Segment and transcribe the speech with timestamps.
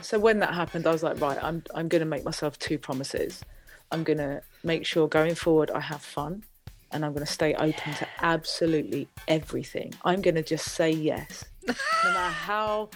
[0.00, 2.78] So when that happened, I was like, right, I'm I'm going to make myself two
[2.78, 3.44] promises.
[3.90, 6.44] I'm going to make sure going forward I have fun,
[6.92, 9.94] and I'm going to stay open to absolutely everything.
[10.04, 11.74] I'm going to just say yes, no
[12.04, 12.90] matter how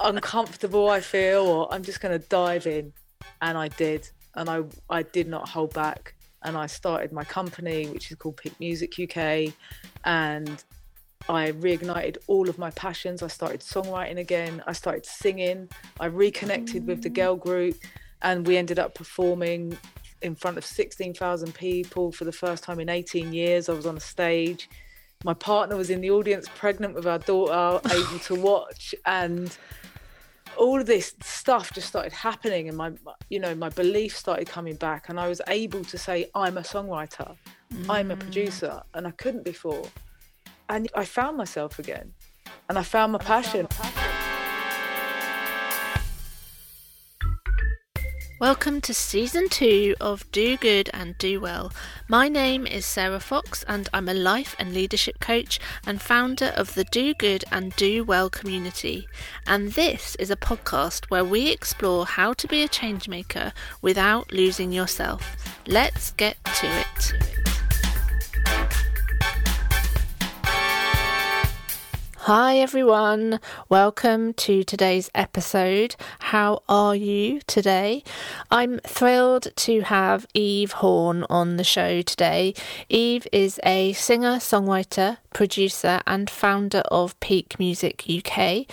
[0.00, 2.92] uncomfortable I feel, or I'm just going to dive in.
[3.40, 6.14] And I did, and I I did not hold back.
[6.44, 9.54] And I started my company, which is called Peak Music UK,
[10.04, 10.64] and
[11.28, 13.22] I reignited all of my passions.
[13.22, 14.62] I started songwriting again.
[14.66, 15.68] I started singing.
[16.00, 17.76] I reconnected with the girl group,
[18.22, 19.76] and we ended up performing
[20.20, 23.68] in front of 16,000 people for the first time in 18 years.
[23.68, 24.68] I was on a stage.
[25.24, 29.56] My partner was in the audience, pregnant with our daughter, able to watch, and
[30.56, 32.92] all of this stuff just started happening and my
[33.30, 36.60] you know my belief started coming back and i was able to say i'm a
[36.60, 37.34] songwriter
[37.72, 37.86] mm.
[37.88, 39.86] i'm a producer and i couldn't before
[40.72, 42.14] and I found myself again
[42.66, 43.68] and I found my passion.
[48.40, 51.72] Welcome to season two of Do Good and Do Well.
[52.08, 56.74] My name is Sarah Fox, and I'm a life and leadership coach and founder of
[56.74, 59.06] the Do Good and Do Well community.
[59.46, 64.72] And this is a podcast where we explore how to be a changemaker without losing
[64.72, 65.36] yourself.
[65.66, 67.12] Let's get to it.
[72.26, 75.96] Hi everyone, welcome to today's episode.
[76.20, 78.04] How are you today?
[78.48, 82.54] I'm thrilled to have Eve Horn on the show today.
[82.88, 88.66] Eve is a singer, songwriter, producer, and founder of Peak Music UK.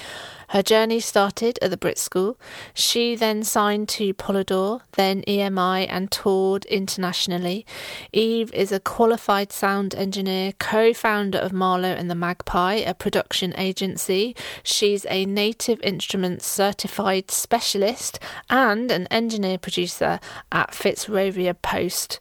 [0.50, 2.36] Her journey started at the Brit School.
[2.74, 7.68] She then signed to Polydor, then EMI, and toured internationally.
[8.12, 13.54] Eve is a qualified sound engineer, co founder of Marlowe and the Magpie, a production
[13.60, 14.36] agency.
[14.64, 20.20] She's a native instruments certified specialist and an engineer producer
[20.52, 22.20] at Fitzrovia Post.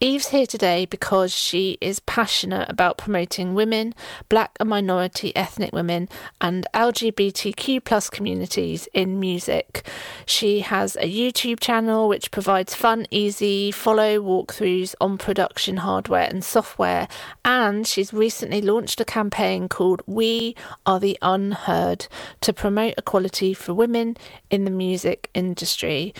[0.00, 3.96] Eve's here today because she is passionate about promoting women,
[4.28, 6.08] black and minority ethnic women,
[6.40, 9.84] and LGBTQ plus communities in music.
[10.24, 16.44] She has a YouTube channel which provides fun, easy follow walkthroughs on production hardware and
[16.44, 17.08] software,
[17.44, 20.54] and she's recently launched a campaign called We
[20.86, 22.06] Are the Unheard
[22.42, 24.16] to promote equality for women
[24.48, 26.14] in the music industry.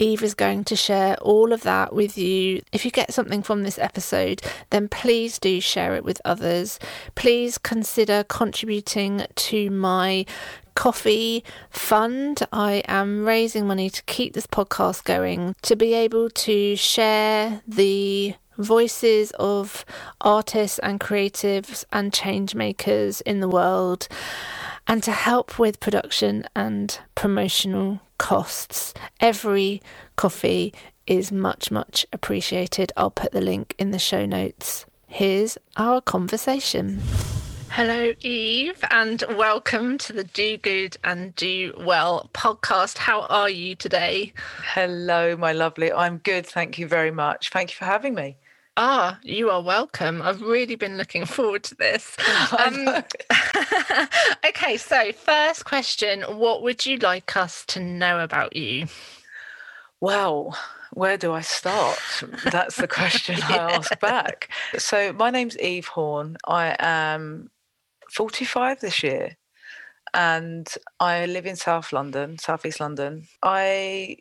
[0.00, 2.62] Eve is going to share all of that with you.
[2.72, 4.40] If you get something from this episode,
[4.70, 6.78] then please do share it with others.
[7.14, 10.24] Please consider contributing to my
[10.74, 12.42] coffee fund.
[12.50, 18.34] I am raising money to keep this podcast going, to be able to share the
[18.56, 19.84] voices of
[20.20, 24.08] artists and creatives and change makers in the world
[24.86, 28.92] and to help with production and promotional costs.
[29.20, 29.82] Every
[30.16, 30.74] coffee
[31.06, 32.92] is much, much appreciated.
[32.96, 34.86] I'll put the link in the show notes.
[35.06, 37.00] Here's our conversation.
[37.70, 42.98] Hello, Eve, and welcome to the Do Good and Do Well podcast.
[42.98, 44.32] How are you today?
[44.74, 45.92] Hello, my lovely.
[45.92, 46.46] I'm good.
[46.46, 47.50] Thank you very much.
[47.50, 48.36] Thank you for having me.
[48.76, 50.22] Ah, you are welcome.
[50.22, 52.16] I've really been looking forward to this.
[52.58, 52.88] Um,
[54.46, 58.86] okay, so first question What would you like us to know about you?
[60.00, 60.56] Well,
[60.92, 61.98] where do I start?
[62.50, 63.66] That's the question yeah.
[63.66, 64.48] I ask back.
[64.78, 66.36] So, my name's Eve Horn.
[66.46, 67.50] I am
[68.10, 69.36] 45 this year
[70.14, 73.28] and I live in South London, Southeast London.
[73.42, 74.16] I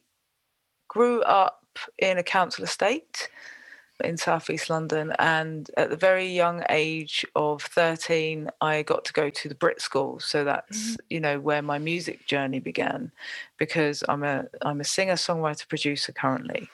[0.88, 1.64] grew up
[1.98, 3.30] in a council estate
[4.04, 5.14] in southeast London.
[5.20, 9.82] And at the very young age of 13, I got to go to the Brit
[9.82, 10.20] School.
[10.20, 10.96] So that's, mm-hmm.
[11.10, 13.12] you know, where my music journey began
[13.58, 16.70] because I'm a I'm a singer, songwriter, producer currently.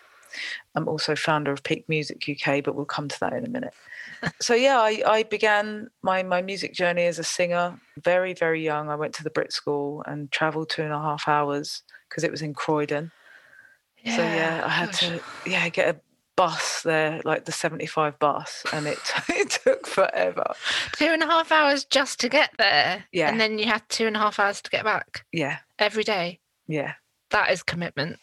[0.76, 3.74] I'm also founder of Peak Music UK, but we'll come to that in a minute.
[4.42, 8.90] so yeah, I, I began my my music journey as a singer very, very young.
[8.90, 12.32] I went to the Brit School and traveled two and a half hours because it
[12.32, 13.12] was in Croydon.
[14.04, 15.00] Yeah, so yeah, I had gosh.
[15.00, 16.00] to yeah get a
[16.36, 19.00] bus there, like the 75 bus, and it,
[19.30, 20.54] it took forever.
[20.94, 23.06] Two and a half hours just to get there.
[23.12, 23.30] Yeah.
[23.30, 25.26] And then you had two and a half hours to get back.
[25.32, 25.58] Yeah.
[25.80, 26.40] Every day.
[26.68, 26.94] Yeah.
[27.32, 28.20] That is commitment.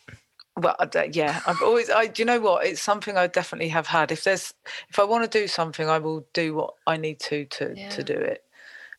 [0.54, 0.76] Well,
[1.12, 2.66] yeah, I've always, I, do you know what?
[2.66, 4.12] It's something I definitely have had.
[4.12, 4.52] If there's,
[4.90, 7.88] if I want to do something, I will do what I need to, to, yeah.
[7.88, 8.42] to do it.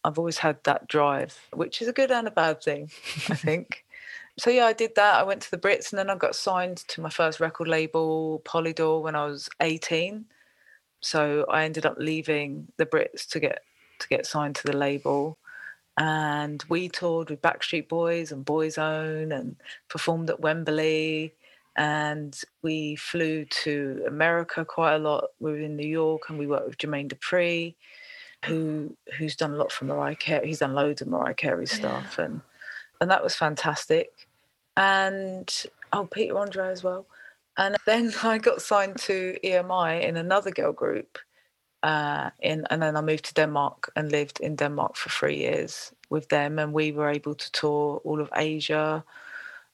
[0.04, 2.90] I've always had that drive, which is a good and a bad thing,
[3.30, 3.83] I think
[4.38, 5.16] so yeah, I did that.
[5.16, 8.42] I went to the Brits and then I got signed to my first record label,
[8.46, 10.26] Polydor, when I was 18.
[11.02, 13.62] So I ended up leaving the Brits to get
[14.00, 15.38] to get signed to the label.
[15.98, 19.56] and we toured with Backstreet Boys and Boyzone and
[19.90, 21.34] performed at Wembley.
[21.76, 25.26] And we flew to America quite a lot.
[25.40, 27.76] We were in New York and we worked with Jermaine Dupri,
[28.46, 30.48] who who's done a lot for Mariah Carey.
[30.48, 32.26] He's done loads of Mariah Carey stuff, yeah.
[32.26, 32.42] and
[33.04, 34.30] and that was fantastic.
[34.78, 35.54] And
[35.92, 37.06] oh, Peter Andre as well.
[37.58, 41.20] And then I got signed to EMI in another girl group.
[41.84, 45.92] Uh, in and then I moved to Denmark and lived in Denmark for three years
[46.10, 49.04] with them, and we were able to tour all of Asia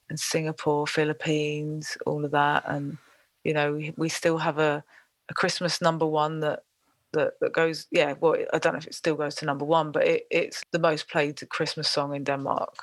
[0.09, 2.97] and Singapore, Philippines, all of that, and
[3.43, 4.83] you know we, still have a,
[5.29, 6.63] a Christmas number one that
[7.13, 9.91] that, that goes yeah well i don't know if it still goes to number one
[9.91, 12.75] but it, it's the most played christmas song in denmark.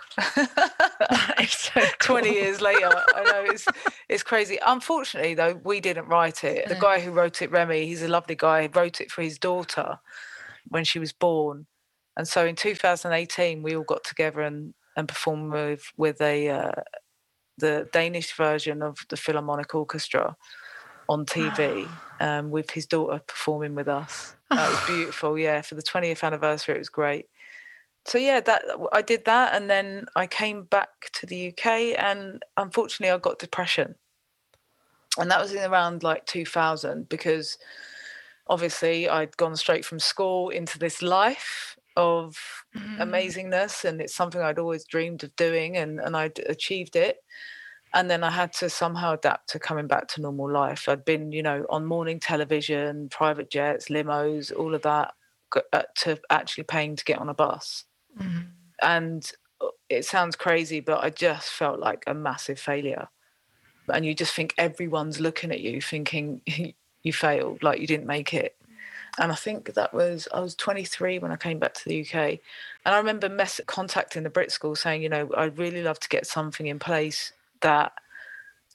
[1.49, 2.20] So cool.
[2.20, 3.67] 20 years later i know it's
[4.08, 4.58] it's crazy.
[4.67, 6.69] Unfortunately though we didn't write it.
[6.69, 9.38] The guy who wrote it remy he's a lovely guy he wrote it for his
[9.38, 9.99] daughter
[10.69, 11.67] when she was born.
[12.17, 16.82] And so in 2018 we all got together and and performed with with a uh,
[17.58, 20.37] the danish version of the philharmonic orchestra
[21.08, 21.88] on TV
[22.20, 24.35] um, with his daughter performing with us.
[24.50, 25.38] That was beautiful.
[25.38, 27.26] Yeah, for the 20th anniversary, it was great.
[28.05, 28.62] So yeah, that
[28.93, 33.41] I did that, and then I came back to the UK, and unfortunately, I got
[33.41, 33.97] depression,
[35.19, 37.58] and that was in around like 2000 because
[38.47, 42.37] obviously I'd gone straight from school into this life of
[42.76, 42.99] mm.
[42.99, 47.17] amazingness, and it's something I'd always dreamed of doing, and and I'd achieved it
[47.96, 50.87] and then I had to somehow adapt to coming back to normal life.
[50.87, 55.14] I'd been, you know, on morning television, private jets, limos, all of that,
[55.72, 57.84] uh, to actually paying to get on a bus.
[58.20, 58.40] Mm-hmm.
[58.82, 59.32] And
[59.62, 63.08] uh, it sounds crazy, but I just felt like a massive failure.
[63.90, 66.43] And you just think everyone's looking at you, thinking
[67.02, 68.56] you failed, like you didn't make it.
[69.19, 72.14] And I think that was I was 23 when I came back to the UK,
[72.84, 76.08] and I remember mess- contacting the Brit School saying, you know, I'd really love to
[76.10, 77.93] get something in place that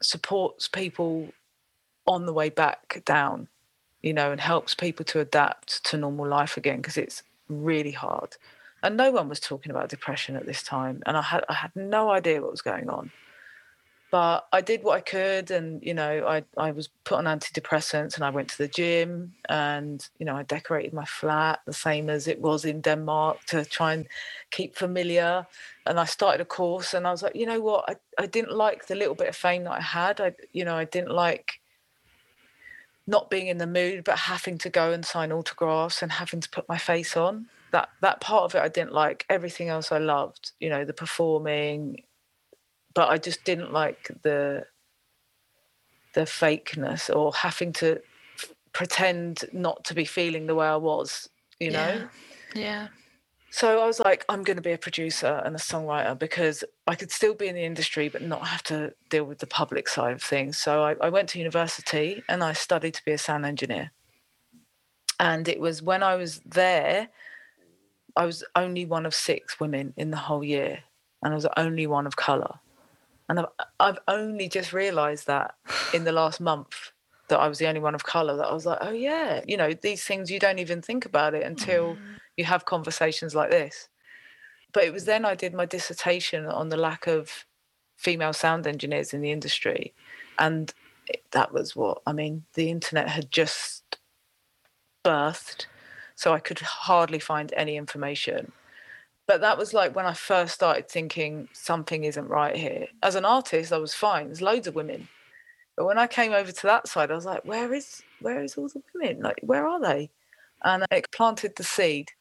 [0.02, 1.34] supports people
[2.08, 3.48] on the way back down,
[4.02, 8.36] you know, and helps people to adapt to normal life again because it's really hard.
[8.84, 11.72] And no one was talking about depression at this time, and I had I had
[11.76, 13.12] no idea what was going on
[14.12, 18.16] but I did what I could, and you know, I I was put on antidepressants,
[18.16, 22.10] and I went to the gym, and you know, I decorated my flat the same
[22.10, 24.06] as it was in Denmark to try and
[24.52, 25.48] keep familiar.
[25.86, 28.52] And I started a course, and I was like, you know what, I I didn't
[28.52, 30.20] like the little bit of fame that I had.
[30.20, 31.62] I you know, I didn't like
[33.08, 36.50] not being in the mood, but having to go and sign autographs and having to
[36.50, 37.48] put my face on.
[37.72, 39.26] That that part of it I didn't like.
[39.30, 40.52] Everything else I loved.
[40.60, 42.04] You know, the performing,
[42.94, 44.66] but I just didn't like the
[46.14, 48.02] the fakeness or having to
[48.36, 51.30] f- pretend not to be feeling the way I was,
[51.60, 52.04] you know?
[52.54, 52.62] Yeah.
[52.62, 52.88] yeah.
[53.50, 56.96] So I was like, I'm going to be a producer and a songwriter because I
[56.96, 60.14] could still be in the industry but not have to deal with the public side
[60.14, 60.58] of things.
[60.58, 63.92] So I, I went to university and I studied to be a sound engineer.
[65.20, 67.10] And it was when I was there,
[68.16, 70.80] I was only one of six women in the whole year,
[71.22, 72.60] and I was the only one of color.
[73.32, 73.46] And I've,
[73.80, 75.56] I've only just realized that
[75.94, 76.92] in the last month
[77.30, 79.56] that I was the only one of color that I was like, oh, yeah, you
[79.56, 82.00] know, these things you don't even think about it until mm.
[82.36, 83.88] you have conversations like this.
[84.74, 87.46] But it was then I did my dissertation on the lack of
[87.96, 89.94] female sound engineers in the industry.
[90.38, 90.74] And
[91.08, 93.98] it, that was what, I mean, the internet had just
[95.06, 95.68] birthed.
[96.16, 98.52] So I could hardly find any information
[99.28, 102.88] but that was like when I first started thinking something isn't right here.
[103.04, 104.28] As an artist, I was fine.
[104.28, 105.08] There's loads of women,
[105.78, 108.56] but when I came over to that side, I was like, where is where is
[108.56, 109.22] all the women?
[109.22, 110.10] Like, where are they?
[110.64, 112.12] And it planted the seed.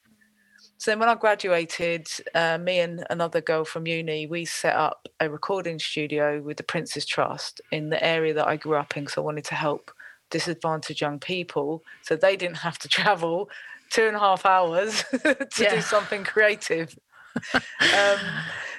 [0.78, 5.09] So then when I graduated, uh, me and another girl from uni, we set up
[5.21, 9.07] a recording studio with the Prince's Trust in the area that I grew up in.
[9.07, 9.90] So I wanted to help
[10.30, 13.50] disadvantaged young people so they didn't have to travel
[13.90, 15.75] two and a half hours to yeah.
[15.75, 16.97] do something creative.
[17.54, 18.18] um,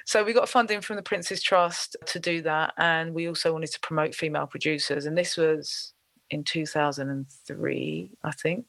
[0.05, 3.71] so we got funding from the Prince's Trust to do that, and we also wanted
[3.71, 5.93] to promote female producers, and this was
[6.29, 8.65] in 2003, I think.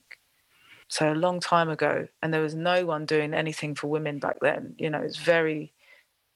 [0.89, 4.37] So a long time ago, and there was no one doing anything for women back
[4.43, 4.75] then.
[4.79, 5.73] You know, it's very,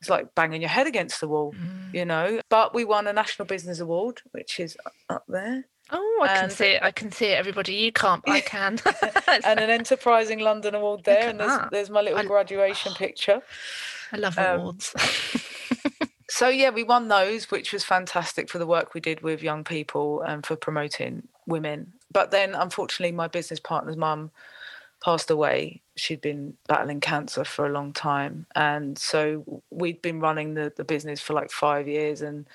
[0.01, 1.53] it's like banging your head against the wall.
[1.53, 1.93] Mm.
[1.93, 4.75] You know, but we won a National Business Award, which is
[5.09, 5.67] up there.
[5.89, 6.83] Oh, I and, can see it.
[6.83, 7.37] I can see it.
[7.37, 8.79] Everybody, you can't, but I can.
[9.27, 13.41] and an enterprising London award there, and there's, there's my little I, graduation picture.
[14.11, 14.93] I love um, awards.
[16.29, 19.63] so yeah, we won those, which was fantastic for the work we did with young
[19.63, 21.93] people and for promoting women.
[22.11, 24.31] But then, unfortunately, my business partner's mum
[25.03, 25.81] passed away.
[25.95, 28.45] She'd been battling cancer for a long time.
[28.55, 32.47] And so we'd been running the, the business for like five years and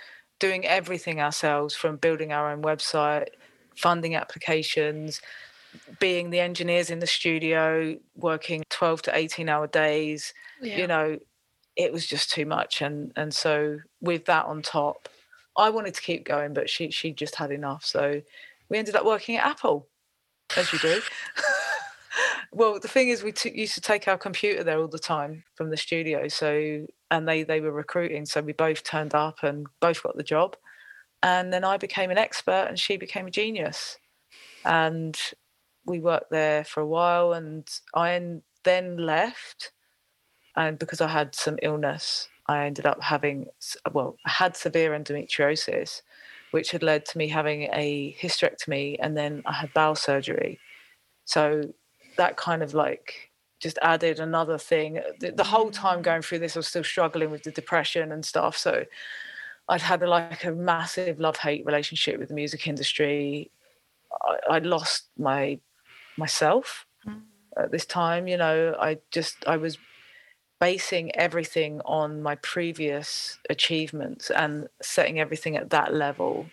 [0.43, 3.29] doing everything ourselves from building our own website,
[3.77, 5.21] funding applications,
[6.01, 10.35] being the engineers in the studio, working 12 to 18 hour days.
[10.61, 10.79] Yeah.
[10.79, 11.19] You know,
[11.77, 12.83] it was just too much.
[12.83, 15.09] And, and so with that on top,
[15.57, 17.85] I wanted to keep going, but she, she just had enough.
[17.85, 18.21] So
[18.69, 19.87] we ended up working at Apple,
[20.57, 21.01] as you do.
[22.53, 25.45] well, the thing is, we t- used to take our computer there all the time
[25.55, 26.27] from the studio.
[26.27, 30.23] So, and they they were recruiting, so we both turned up and both got the
[30.23, 30.57] job.
[31.23, 33.99] And then I became an expert, and she became a genius.
[34.64, 35.16] And
[35.85, 39.73] we worked there for a while, and I then left.
[40.57, 43.47] And because I had some illness, I ended up having
[43.92, 46.00] well, I had severe endometriosis,
[46.52, 50.59] which had led to me having a hysterectomy, and then I had bowel surgery.
[51.26, 51.75] So
[52.16, 53.32] that kind of like
[53.62, 55.00] just added another thing.
[55.21, 58.25] The, the, whole time going through this, I was still struggling with the depression and
[58.25, 58.57] stuff.
[58.57, 58.85] So
[59.69, 63.50] I'd had a, like a massive love hate relationship with the music industry.
[64.50, 65.61] I, would lost my
[66.16, 67.23] myself mm.
[67.57, 68.26] at this time.
[68.26, 69.78] You know, I just I was
[70.61, 76.47] basing everything on my previous achievements and setting everything at that level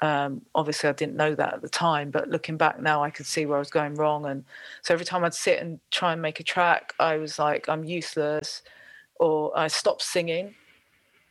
[0.00, 3.26] um, obviously, I didn't know that at the time, but looking back now, I could
[3.26, 4.26] see where I was going wrong.
[4.26, 4.44] And
[4.82, 7.84] so every time I'd sit and try and make a track, I was like, I'm
[7.84, 8.62] useless,
[9.16, 10.54] or I stopped singing.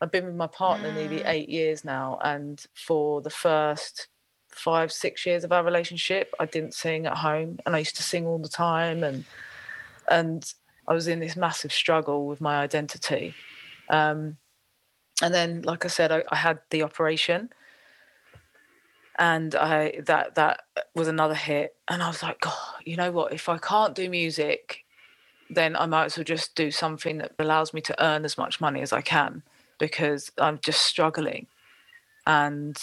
[0.02, 0.96] I've been with my partner mm.
[0.96, 4.08] nearly eight years now, and for the first
[4.50, 8.04] five, six years of our relationship, I didn't sing at home, and I used to
[8.04, 9.24] sing all the time, and
[10.10, 10.54] and
[10.88, 13.34] I was in this massive struggle with my identity.
[13.90, 14.38] Um,
[15.22, 17.50] and then, like I said, I, I had the operation
[19.18, 20.62] and I that that
[20.96, 21.76] was another hit.
[21.88, 22.54] And I was like, God,
[22.86, 23.34] you know what?
[23.34, 24.84] If I can't do music,
[25.50, 28.62] then I might as well just do something that allows me to earn as much
[28.62, 29.44] money as I can
[29.80, 31.48] because I'm just struggling.
[32.26, 32.78] And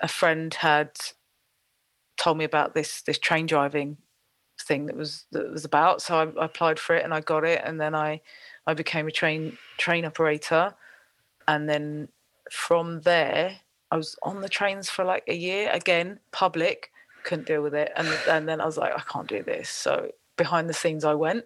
[0.00, 0.90] a friend had
[2.16, 3.96] told me about this this train driving
[4.60, 6.02] thing that was that was about.
[6.02, 8.20] So I, I applied for it and I got it, and then I
[8.66, 10.74] I became a train train operator,
[11.48, 12.08] and then
[12.50, 13.60] from there
[13.90, 16.90] I was on the trains for like a year again, public,
[17.24, 19.68] couldn't deal with it, and and then I was like, I can't do this.
[19.68, 21.44] So behind the scenes, I went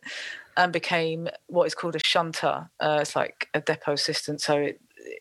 [0.56, 2.70] and became what is called a shunter.
[2.80, 4.80] Uh, it's like a depot assistant, so it,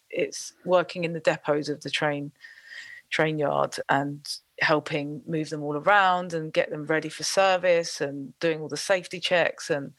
[0.09, 2.31] it's working in the depots of the train
[3.09, 8.37] train yard and helping move them all around and get them ready for service and
[8.39, 9.93] doing all the safety checks and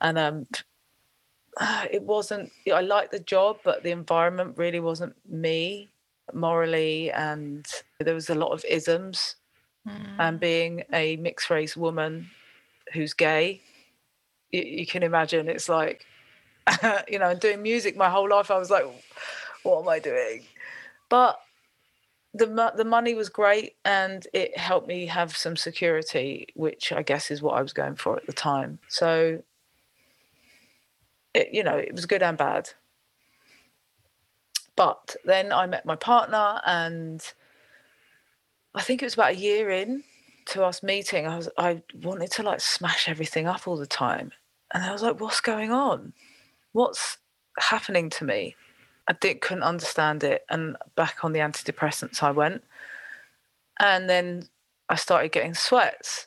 [0.00, 0.46] and um
[1.90, 5.88] it wasn't i liked the job but the environment really wasn't me
[6.32, 7.66] morally, and
[8.00, 9.36] there was a lot of isms.
[9.86, 10.16] Mm.
[10.18, 12.28] And being a mixed race woman
[12.92, 13.60] who's gay,
[14.50, 16.04] you, you can imagine it's like,
[17.08, 18.84] you know, doing music my whole life, I was like,
[19.62, 20.42] what am I doing?
[21.08, 21.40] But
[22.34, 27.30] the the money was great and it helped me have some security, which I guess
[27.30, 28.78] is what I was going for at the time.
[28.88, 29.42] So,
[31.34, 32.70] it, you know, it was good and bad.
[34.76, 37.22] But then I met my partner, and
[38.74, 40.04] I think it was about a year in
[40.46, 41.26] to us meeting.
[41.26, 44.32] I was I wanted to like smash everything up all the time,
[44.72, 46.12] and I was like, "What's going on?
[46.72, 47.18] What's
[47.58, 48.54] happening to me?"
[49.08, 52.64] I did, couldn't understand it, and back on the antidepressants I went,
[53.78, 54.48] and then
[54.88, 56.26] I started getting sweats,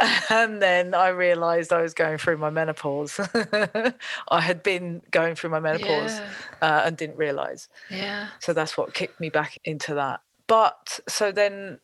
[0.30, 3.20] and then I realized I was going through my menopause.
[4.28, 6.28] I had been going through my menopause yeah.
[6.62, 7.68] uh, and didn't realize.
[7.90, 8.28] Yeah.
[8.38, 10.20] So that's what kicked me back into that.
[10.46, 11.80] But so then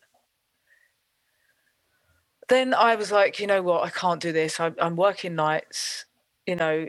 [2.49, 4.59] then I was like, you know what, I can't do this.
[4.59, 6.05] I, am working nights,
[6.45, 6.87] you know,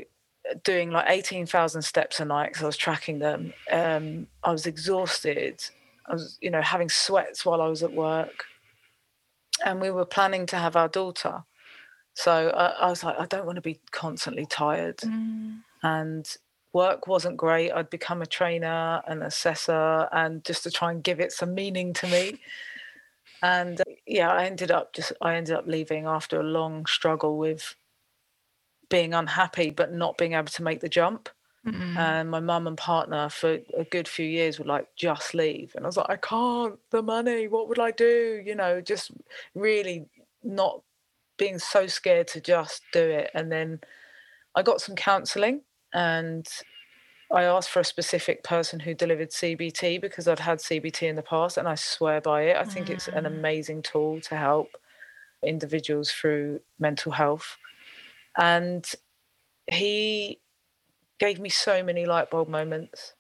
[0.63, 3.53] doing like 18,000 steps a night because I was tracking them.
[3.71, 5.63] Um, I was exhausted.
[6.07, 8.45] I was, you know, having sweats while I was at work
[9.65, 11.45] and we were planning to have our daughter.
[12.15, 14.99] So I, I was like, I don't want to be constantly tired.
[14.99, 15.61] Mm.
[15.83, 16.37] And
[16.73, 17.71] work wasn't great.
[17.71, 21.93] I'd become a trainer, an assessor, and just to try and give it some meaning
[21.95, 22.41] to me.
[23.43, 27.77] and yeah, I ended up just I ended up leaving after a long struggle with
[28.91, 31.29] being unhappy but not being able to make the jump.
[31.69, 31.99] Mm-hmm.
[31.99, 35.73] And my mum and partner for a good few years would like just leave.
[35.75, 38.43] And I was like, I can't, the money, what would I do?
[38.45, 39.11] You know, just
[39.55, 40.07] really
[40.43, 40.83] not
[41.37, 43.31] being so scared to just do it.
[43.35, 43.81] And then
[44.55, 46.47] I got some counseling and
[47.33, 51.23] I asked for a specific person who delivered CBT because I'd had CBT in the
[51.23, 52.57] past and I swear by it.
[52.57, 52.91] I think mm.
[52.91, 53.27] it's an mm.
[53.27, 54.69] amazing tool to help
[55.45, 57.57] individuals through mental health.
[58.37, 58.91] And
[59.67, 60.41] he
[61.19, 63.15] gave me so many light bulb moments.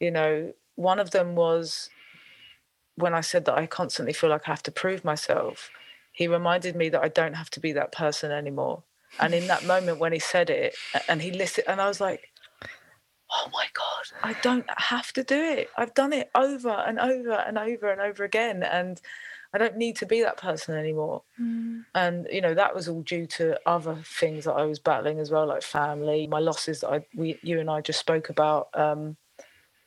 [0.00, 1.88] You know, one of them was
[2.96, 5.70] when I said that I constantly feel like I have to prove myself.
[6.12, 8.84] He reminded me that I don't have to be that person anymore.
[9.20, 10.74] And in that moment when he said it
[11.08, 12.30] and he listened, and I was like,
[13.30, 15.70] oh my God, I don't have to do it.
[15.76, 18.62] I've done it over and over and over and over again.
[18.62, 19.00] And
[19.54, 21.22] I don't need to be that person anymore.
[21.40, 21.84] Mm.
[21.94, 25.30] And you know that was all due to other things that I was battling as
[25.30, 29.16] well, like family, my losses that I, we, you and I just spoke about, um,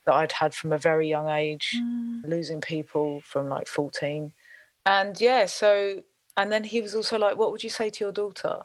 [0.05, 2.21] that I'd had from a very young age, mm.
[2.25, 4.31] losing people from like fourteen,
[4.86, 6.01] and yeah, so
[6.38, 8.63] and then he was also like, "What would you say to your daughter?"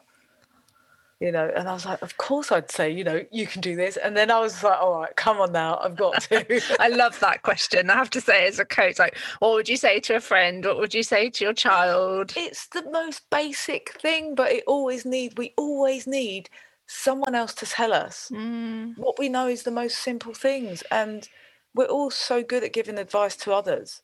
[1.23, 3.77] You know and i was like of course i'd say you know you can do
[3.77, 3.95] this.
[3.95, 6.61] And then i was like all right come on now i've got to.
[6.81, 7.89] I love that question.
[7.89, 10.65] I have to say as a coach like what would you say to a friend?
[10.65, 12.33] What would you say to your child?
[12.35, 16.49] It's the most basic thing but it always need we always need
[16.87, 18.97] someone else to tell us mm.
[18.97, 21.29] what we know is the most simple things and
[21.73, 24.01] we're all so good at giving advice to others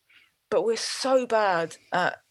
[0.50, 2.22] but we're so bad at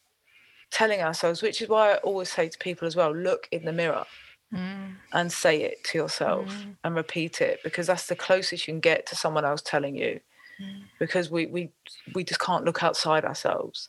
[0.71, 3.73] telling ourselves which is why i always say to people as well look in the
[3.73, 4.07] mirror
[4.53, 4.95] mm.
[5.13, 6.77] and say it to yourself mm.
[6.85, 10.21] and repeat it because that's the closest you can get to someone else telling you
[10.61, 10.83] mm.
[10.99, 11.71] because we we
[12.15, 13.89] we just can't look outside ourselves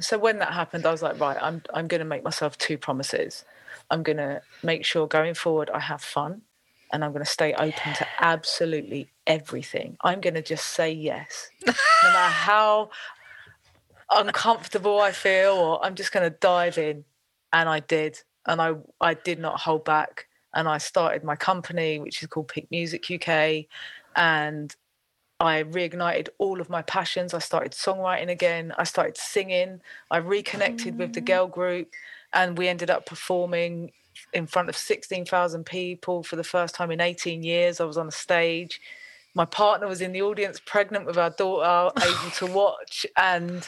[0.00, 2.78] so when that happened i was like right i'm i'm going to make myself two
[2.78, 3.44] promises
[3.90, 6.42] i'm going to make sure going forward i have fun
[6.92, 11.50] and i'm going to stay open to absolutely everything i'm going to just say yes
[11.66, 12.90] no matter how
[14.12, 17.04] uncomfortable i feel or i'm just going to dive in
[17.52, 21.98] and i did and I I did not hold back and I started my company
[21.98, 23.66] which is called Peak Music UK
[24.16, 24.74] and
[25.38, 27.32] I reignited all of my passions.
[27.32, 28.74] I started songwriting again.
[28.76, 29.80] I started singing.
[30.10, 30.98] I reconnected mm.
[30.98, 31.26] with the mm.
[31.26, 31.88] girl group
[32.34, 33.92] and we ended up performing
[34.34, 37.80] in front of 16,000 people for the first time in 18 years.
[37.80, 38.80] I was on a stage.
[39.34, 43.06] My partner was in the audience, pregnant with our daughter, able to watch.
[43.16, 43.66] And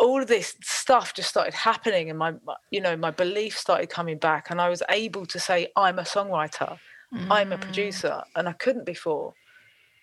[0.00, 2.32] all of this stuff just started happening and my
[2.70, 6.02] you know my belief started coming back and i was able to say i'm a
[6.02, 6.78] songwriter
[7.14, 7.26] mm.
[7.30, 7.60] i'm a mm.
[7.60, 9.34] producer and i couldn't before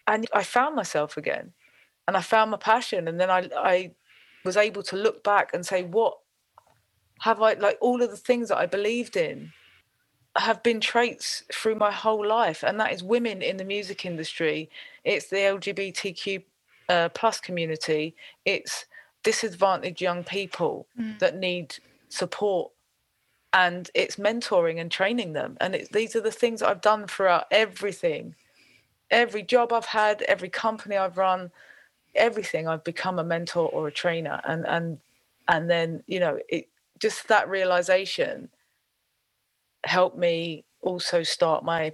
[0.05, 1.51] and i found myself again
[2.07, 3.91] and i found my passion and then i i
[4.45, 6.15] was able to look back and say what
[7.19, 9.51] have i like all of the things that i believed in
[10.37, 14.69] have been traits through my whole life and that is women in the music industry
[15.03, 16.43] it's the lgbtq
[16.89, 18.85] uh, plus community it's
[19.27, 21.19] disadvantaged young people mm.
[21.19, 21.75] that need
[22.07, 22.71] support
[23.51, 25.57] and it's mentoring and training them.
[25.59, 28.35] And these are the things i've done throughout everything.
[29.11, 31.51] Every job i've had every company i've run
[32.15, 34.39] everything i've become a mentor or a trainer.
[34.45, 34.97] And and
[35.49, 38.47] and then you know it just that realization
[39.83, 41.93] helped me also start my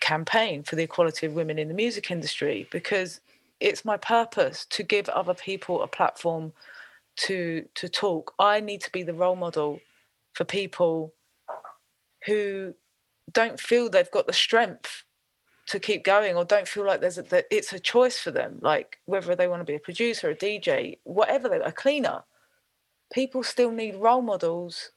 [0.00, 3.20] campaign for the equality of women in the music industry because
[3.60, 6.52] it's my purpose to give other people a platform
[7.16, 8.34] to to talk.
[8.38, 9.80] I need to be the role model
[10.34, 11.14] for people
[12.26, 12.74] who
[13.32, 15.04] don't feel they've got the strength
[15.68, 18.58] to keep going or don't feel like there's a, that it's a choice for them
[18.62, 22.24] like whether they want to be a producer a dj whatever they a cleaner
[23.12, 24.90] people still need role models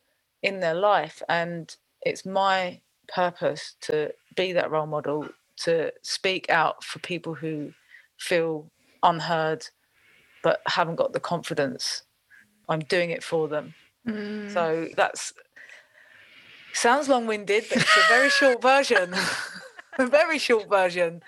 [0.43, 2.80] in their life and it's my
[3.13, 7.74] purpose to be that role model to speak out for people who
[8.19, 8.69] feel
[9.03, 9.67] unheard
[10.43, 12.03] but haven't got the confidence.
[12.67, 13.73] I'm doing it for them.
[14.08, 14.51] Mm.
[14.51, 15.34] so that's
[16.73, 19.13] sounds long-winded but it's a very short version.
[19.97, 21.21] A very short version.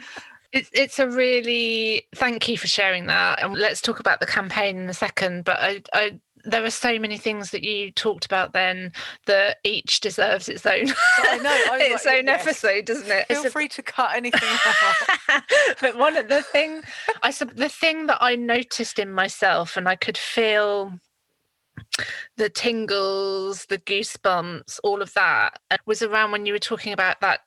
[0.54, 4.78] It's it's a really thank you for sharing that and let's talk about the campaign
[4.78, 8.54] in a second but i i there are so many things that you talked about
[8.54, 8.92] then
[9.26, 12.42] that each deserves its own I know, its like, own yes.
[12.42, 13.28] episode, doesn't it?
[13.28, 13.70] Feel it's free a...
[13.70, 14.42] to cut anything
[15.30, 15.44] out.
[15.82, 16.82] but one of the thing
[17.24, 20.94] I the thing that I noticed in myself and I could feel
[22.38, 27.22] the tingles, the goosebumps, all of that uh, was around when you were talking about
[27.22, 27.42] that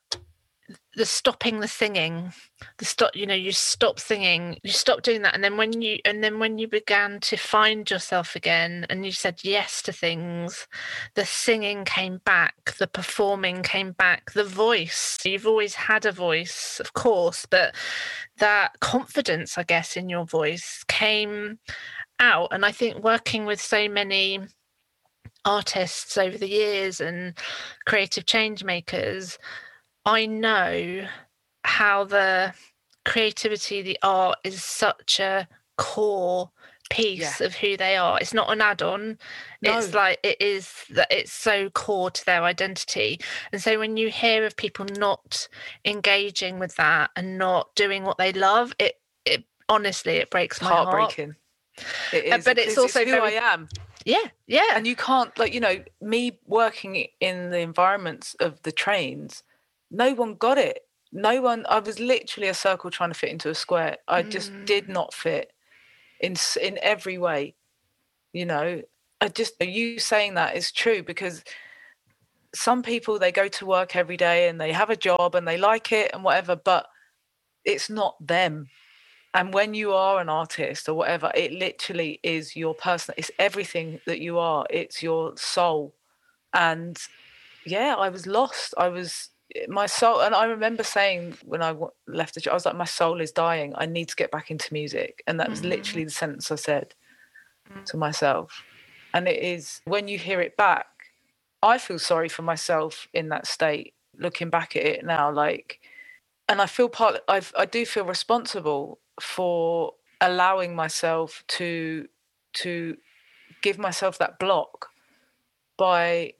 [0.95, 2.33] the stopping the singing
[2.77, 5.99] the stop you know you stop singing you stop doing that and then when you
[6.05, 10.67] and then when you began to find yourself again and you said yes to things
[11.13, 16.79] the singing came back the performing came back the voice you've always had a voice
[16.79, 17.75] of course but
[18.37, 21.59] that confidence i guess in your voice came
[22.19, 24.39] out and i think working with so many
[25.45, 27.37] artists over the years and
[27.85, 29.37] creative change makers
[30.05, 31.07] I know
[31.63, 32.53] how the
[33.05, 36.51] creativity, the art is such a core
[36.91, 37.47] piece Yeah.
[37.47, 38.19] of who they are.
[38.19, 39.17] It's not an add-on.
[39.63, 43.19] It's like it is that it's so core to their identity.
[43.51, 45.47] And so when you hear of people not
[45.83, 50.67] engaging with that and not doing what they love, it it honestly it breaks my
[50.67, 50.87] heart.
[50.89, 51.35] heartbreaking.
[52.13, 53.67] It Uh, but it's because also who very- I am.
[54.05, 54.67] Yeah, yeah.
[54.75, 59.41] and you can't like you know me working in the environments of the trains
[59.95, 60.79] no one got it.
[61.11, 63.97] No one i was literally a circle trying to fit into a square.
[64.07, 64.93] I just did mm.
[64.93, 65.51] not fit
[66.19, 67.55] in in every way
[68.35, 68.81] you know?
[69.21, 71.43] I just you saying that is true because
[72.53, 75.57] some people they go to work every day and they have a job and they
[75.57, 76.85] like it and whatever but
[77.63, 78.67] it's not them.
[79.33, 84.01] And when you are an artist or whatever it literally is your person it's everything
[84.05, 84.65] that you are.
[84.69, 85.95] It's your soul.
[86.53, 86.97] And
[87.65, 88.73] yeah i was lost.
[88.77, 89.29] I was
[89.67, 92.75] my soul and i remember saying when i w- left the job i was like
[92.75, 93.73] my soul is dying.
[93.75, 95.23] I need to get back into music.
[95.27, 96.07] And that was literally mm.
[96.07, 96.93] the sentence i said
[97.71, 97.85] mm.
[97.85, 98.63] to myself.
[99.13, 100.87] And it is when you hear it back
[101.63, 105.79] i feel sorry for myself in that state looking back at it now like
[106.47, 112.07] and i feel part I've, i do feel responsible for allowing myself to
[112.53, 112.97] to
[113.61, 114.89] give myself that block
[115.77, 116.33] by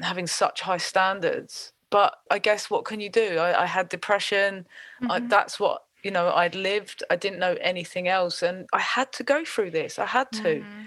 [0.00, 3.38] having such high standards but i guess what can you do?
[3.38, 4.66] I, I had depression
[5.02, 5.28] I, mm-hmm.
[5.28, 9.22] that's what you know i'd lived i didn't know anything else and i had to
[9.22, 10.82] go through this i had to mm-hmm.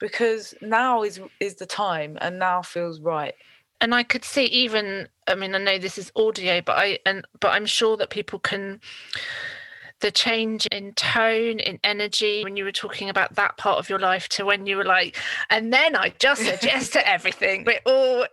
[0.00, 3.34] because now is is the time and now feels right.
[3.80, 7.26] And I could see even I mean I know this is audio but I and
[7.42, 8.80] but I'm sure that people can
[10.00, 13.98] the change in tone in energy when you were talking about that part of your
[13.98, 15.16] life to when you were like
[15.50, 17.64] and then I just said yes to everything.
[17.64, 18.26] But all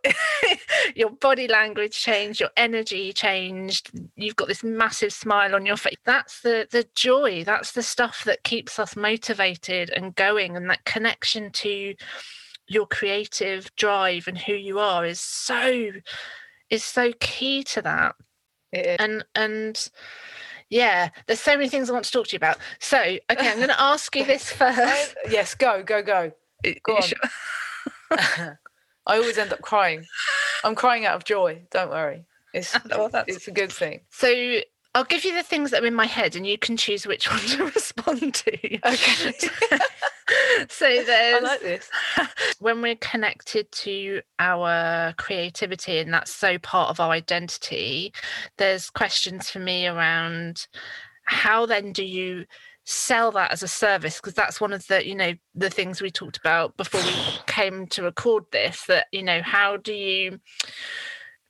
[0.95, 5.95] your body language changed your energy changed you've got this massive smile on your face.
[6.06, 7.43] That's the the joy.
[7.43, 11.95] That's the stuff that keeps us motivated and going and that connection to
[12.67, 15.91] your creative drive and who you are is so
[16.69, 18.15] is so key to that.
[18.73, 19.89] And and
[20.69, 22.58] yeah there's so many things i want to talk to you about.
[22.80, 23.19] So okay
[23.51, 25.15] i'm going to ask you this I- first.
[25.30, 26.32] Yes go go go.
[26.84, 27.01] Go on.
[27.04, 27.17] sure?
[29.08, 30.06] i always end up crying.
[30.63, 32.25] I'm crying out of joy don't worry.
[32.54, 34.01] It's Well, oh, that's- it's a good thing.
[34.10, 34.28] So
[34.95, 37.29] i'll give you the things that are in my head and you can choose which
[37.31, 38.75] one to respond to.
[38.88, 39.34] Okay.
[40.69, 41.88] So i there's like this.
[42.60, 48.12] when we're connected to our creativity and that's so part of our identity
[48.58, 50.65] there's questions for me around
[51.25, 52.45] how then do you
[52.86, 54.17] sell that as a service?
[54.17, 57.13] Because that's one of the you know the things we talked about before we
[57.47, 60.39] came to record this that you know how do you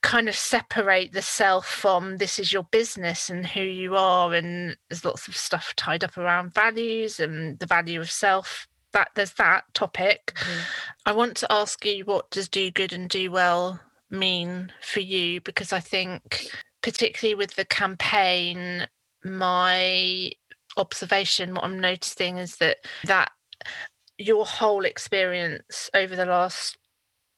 [0.05, 4.77] kind of separate the self from this is your business and who you are and
[4.87, 8.67] there's lots of stuff tied up around values and the value of self.
[8.93, 10.33] That there's that topic.
[10.35, 10.59] Mm-hmm.
[11.07, 15.41] I want to ask you what does do good and do well mean for you?
[15.41, 16.49] Because i think
[16.83, 18.85] particularly with the campaign
[19.23, 20.31] my
[20.77, 23.31] observation what i'm noticing is that that
[24.19, 26.77] your whole experience over the last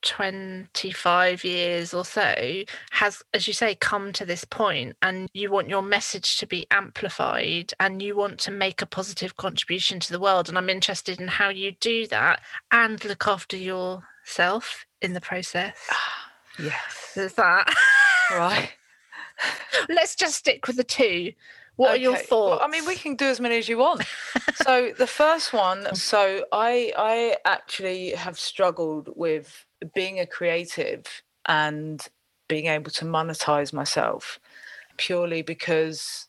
[0.08, 5.68] 25 years or so has as you say come to this point and you want
[5.68, 10.20] your message to be amplified and you want to make a positive contribution to the
[10.20, 10.48] world.
[10.48, 12.40] And i'm interested in how you do that
[12.72, 15.76] and look after yourself in the process.
[15.92, 17.12] Ah, yes.
[17.14, 17.72] There's that
[18.32, 18.72] right.
[19.90, 21.34] Let's just stick with the two.
[21.76, 24.04] What are your thoughts Well, I mean, we can do as many as you want.
[24.56, 31.06] so the first one, so I I actually have struggled with being a creative
[31.48, 32.08] and
[32.48, 34.40] being able to monetize myself
[34.98, 36.28] purely because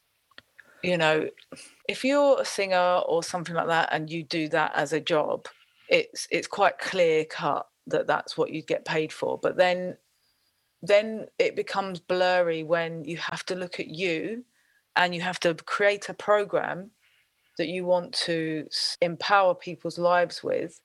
[0.83, 1.29] you know
[1.89, 5.47] if you're a singer or something like that and you do that as a job
[5.89, 9.39] it's it's quite clear cut that that's what you'd get paid for.
[9.39, 9.97] But then
[10.83, 14.45] then it becomes blurry when you have to look at you
[14.95, 16.91] and you have to create a program
[17.57, 18.69] that you want to
[19.01, 20.81] empower people's lives with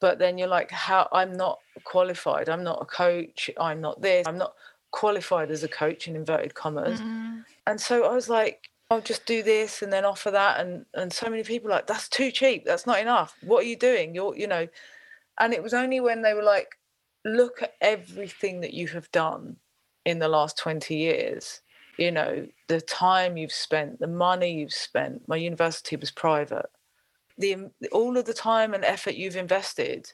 [0.00, 2.48] but then you're like how i'm not qualified.
[2.48, 3.50] I'm not a coach.
[3.58, 4.26] I'm not this.
[4.26, 4.54] I'm not
[4.90, 7.00] qualified as a coach in inverted commas.
[7.00, 7.44] Mhm.
[7.66, 10.60] and so i was like i'll just do this and then offer that.
[10.60, 12.64] And and so many people like that's too cheap.
[12.64, 13.36] That's not enough.
[13.42, 14.14] What are you doing?
[14.14, 14.66] You're you know.
[15.38, 16.76] And it was only when they were like
[17.24, 19.56] look at everything that you have done
[20.04, 21.60] in the last 20 years.
[21.98, 25.28] You know the time you've spent the money you've spent.
[25.28, 26.70] My university was private
[27.40, 27.56] the
[27.92, 30.12] all of the time and effort you've invested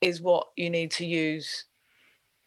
[0.00, 1.66] is what you need to use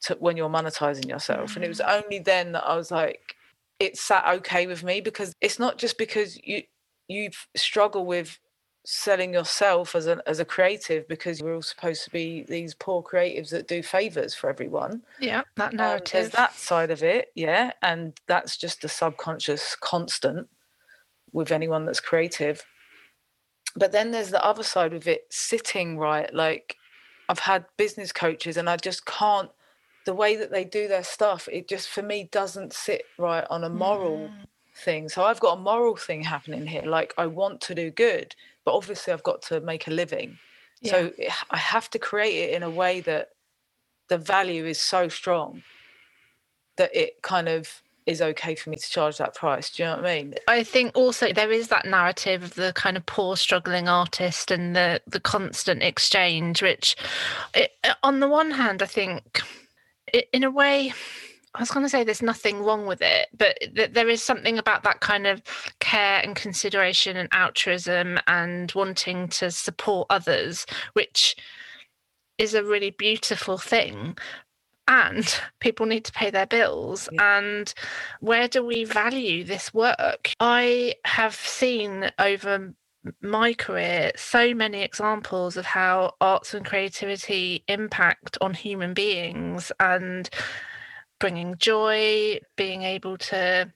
[0.02, 3.36] to when you're monetizing yourself and it was only then that i was like
[3.80, 6.64] it sat okay with me because it's not just because you
[7.08, 8.40] you struggle with
[8.86, 13.02] selling yourself as a as a creative because we're all supposed to be these poor
[13.02, 15.02] creatives that do favors for everyone.
[15.20, 16.12] Yeah, that Um, narrative.
[16.12, 20.50] there's that side of it, yeah, and that's just a subconscious constant
[21.32, 22.66] with anyone that's creative.
[23.76, 26.34] But then there's the other side of it sitting right.
[26.34, 26.78] Like
[27.30, 29.52] I've had business coaches, and I just can't.
[30.06, 33.64] The way that they do their stuff, it just for me doesn't sit right on
[33.64, 34.46] a moral Mm.
[34.76, 35.10] thing.
[35.10, 36.84] So I've got a moral thing happening here.
[36.86, 40.40] Like I want to do good, but obviously I've got to make a living.
[40.84, 43.32] So it- I have to create it in a way that
[44.10, 45.64] the value is so strong
[46.78, 49.70] that it kind of is okay for me to charge that price.
[49.70, 50.36] Do you know what I mean?
[50.48, 54.76] I think also there is that narrative of the kind of poor struggling artist and
[54.76, 56.96] the the constant exchange, which,
[57.54, 59.42] it, uh, on the one hand, I think,
[60.14, 60.94] i in a way,
[61.56, 64.58] I was going to say there's nothing wrong with it, but th- there is something
[64.58, 65.42] about that kind of
[65.80, 71.36] care and consideration and altruism and wanting to support others, which
[72.40, 74.18] is a really beautiful thing.
[74.88, 77.08] And people need to pay their bills.
[77.18, 77.74] And
[78.20, 80.34] where do we value this work?
[80.40, 82.74] I have seen over
[83.22, 90.30] my career so many examples of how arts and creativity impact on human beings and
[91.20, 93.72] bringing joy, being able to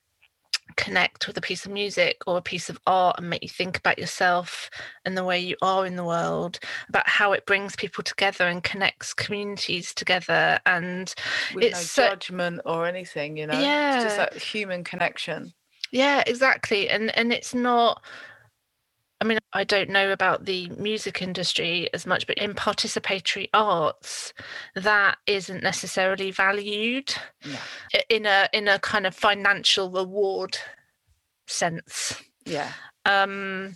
[0.76, 3.78] connect with a piece of music or a piece of art and make you think
[3.78, 4.70] about yourself
[5.06, 8.64] and the way you are in the world, about how it brings people together and
[8.64, 10.60] connects communities together.
[10.66, 11.14] And
[11.54, 13.54] With It's no so- judgment or anything, you know?
[13.58, 15.54] It's just that human connection.
[15.92, 16.90] Yeah, exactly.
[16.90, 18.04] And and it's not
[19.20, 24.32] I mean, I don't know about the music industry as much, but in participatory arts,
[24.76, 27.14] that isn't necessarily valued
[27.94, 30.58] i- in a in a kind of financial reward
[31.48, 32.22] sense.
[32.46, 32.74] Yeah.
[33.06, 33.76] Um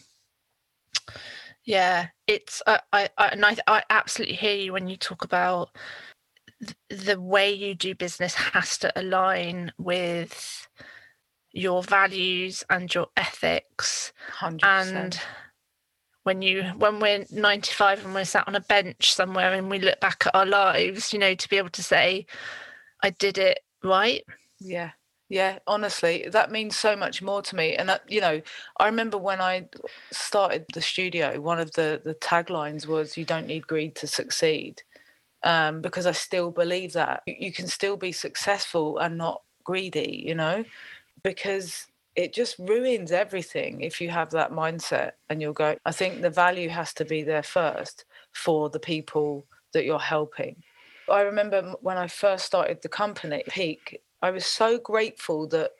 [1.65, 5.69] yeah, it's I I, I and I I absolutely hear you when you talk about
[6.65, 10.67] th- the way you do business has to align with
[11.53, 14.59] your values and your ethics 100%.
[14.63, 15.19] and
[16.23, 19.99] when you when we're 95 and we're sat on a bench somewhere and we look
[19.99, 22.25] back at our lives you know to be able to say
[23.03, 24.23] i did it right
[24.59, 24.91] Yeah.
[25.29, 27.73] Yeah, honestly, that means so much more to me.
[27.77, 28.41] And that, you know,
[28.77, 29.69] I remember when I
[30.11, 34.83] started the studio, one of the the taglines was "You don't need greed to succeed,"
[35.43, 40.21] um, because I still believe that you, you can still be successful and not greedy.
[40.27, 40.65] You know,
[41.23, 46.21] because it just ruins everything if you have that mindset and you're going I think
[46.21, 50.63] the value has to be there first for the people that you're helping.
[51.09, 55.71] I remember when I first started the company, Peak, I was so grateful that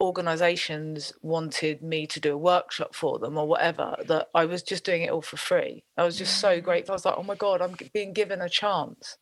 [0.00, 4.84] organizations wanted me to do a workshop for them or whatever that I was just
[4.84, 5.84] doing it all for free.
[5.96, 6.62] I was just so mm.
[6.62, 6.92] grateful.
[6.92, 9.16] I was like, oh my God, I'm being given a chance.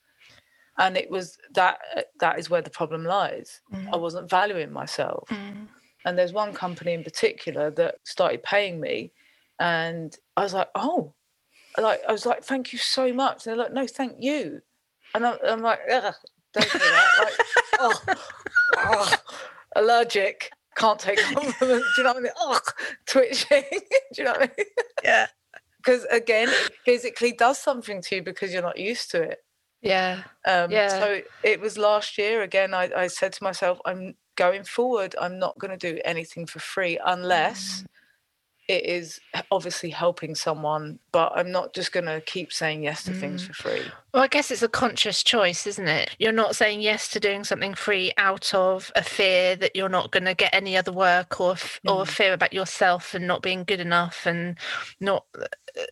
[0.79, 3.61] And it was that uh, that is where the problem lies.
[3.93, 5.29] I wasn't valuing myself.
[6.05, 9.13] And there's one company in particular that started paying me
[9.61, 11.13] and I was like, oh,
[11.79, 13.47] like I was like, thank you so much.
[13.47, 14.63] and they're like, no, thank you.
[15.15, 16.15] And I'm, I'm like, Ugh,
[16.55, 17.09] don't say that.
[17.23, 17.47] Like,
[17.81, 18.03] oh,
[18.79, 19.15] oh,
[19.77, 20.51] allergic.
[20.75, 21.59] Can't take compliments.
[21.61, 21.67] Do
[21.99, 22.33] you know what I mean?
[22.39, 22.59] Oh,
[23.07, 23.65] twitching.
[23.71, 23.79] Do
[24.17, 24.67] you know what I mean?
[25.05, 25.27] yeah
[25.77, 29.45] Because again, it physically does something to you because you're not used to it.
[29.83, 30.89] Yeah Um, Yeah.
[31.01, 32.73] So it was last year again.
[32.75, 35.15] I, I said to myself, I'm going forward.
[35.21, 37.85] I'm not going to do anything for free unless
[38.69, 40.99] it is obviously helping someone.
[41.11, 43.83] But I'm not just going to keep saying yes to things for free.
[44.15, 47.45] well i guess it's a conscious choice isn't it you're not saying yes to doing
[47.45, 51.41] something free out of a fear that you're not going to get any other work
[51.41, 54.59] or f- or a fear about yourself and not being good enough and
[55.01, 55.83] not uh,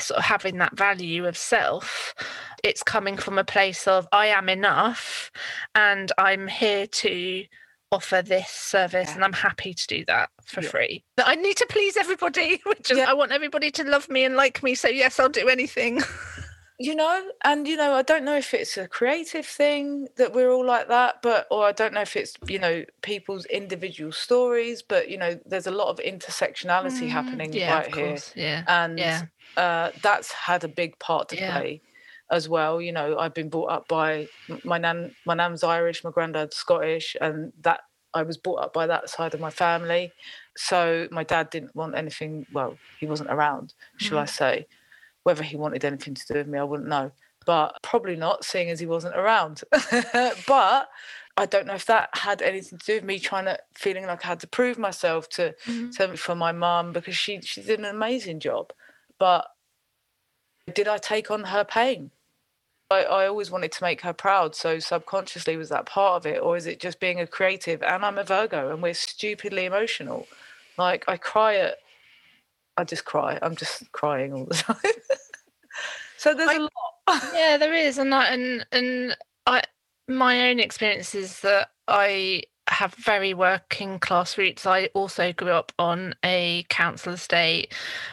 [0.00, 2.14] sort of having that value of self
[2.62, 5.30] it's coming from a place of i am enough
[5.74, 7.44] and i'm here to
[7.92, 9.14] offer this service Yeah.
[9.16, 10.68] and i'm happy to do that for Yeah.
[10.68, 13.10] free but i need to please everybody which is Yeah.
[13.10, 16.00] i want everybody to love me and like me so yes i'll do anything
[16.80, 20.50] you know and you know i don't know if it's a creative thing that we're
[20.50, 24.82] all like that but or i don't know if it's you know people's individual stories
[24.82, 28.98] but you know there's a lot of intersectionality happening Mm, yeah right here yeah and
[28.98, 29.22] yeah
[29.56, 31.52] uh, that's had a big part to Yeah.
[31.60, 31.80] play
[32.30, 34.26] as well you know i've been brought up by
[34.64, 37.80] my nan my nan's irish my granddad's scottish and that
[38.14, 40.10] i was brought up by that side of my family.
[40.56, 44.66] So my dad didn't want anything well he wasn't around shall i say.
[45.24, 47.12] Whether he wanted anything to do with me i wouldn't know
[47.46, 49.62] but probably not seeing as he wasn't around.
[50.46, 50.88] But
[51.36, 54.24] I don't know if that had anything to do with me trying to feeling like
[54.24, 55.54] I had to prove myself to,
[55.96, 58.72] to for my mum because she she did an amazing job
[59.18, 59.46] but
[60.72, 62.10] did I take on her pain?
[62.90, 64.54] I, I always wanted to make her proud.
[64.54, 66.40] So subconsciously, was that part of it?
[66.40, 67.82] Or is it just being a creative?
[67.82, 70.26] And I'm a Virgo and we're stupidly emotional.
[70.78, 71.76] Like I cry at,
[72.76, 73.38] I just cry.
[73.42, 74.76] I'm just crying all the time.
[76.16, 76.70] so there's I, a lot.
[77.34, 77.98] yeah, there is.
[77.98, 79.62] And that, and, and I,
[80.08, 84.66] my own experience is that I have very working class roots.
[84.66, 87.72] I also grew up on a council estate.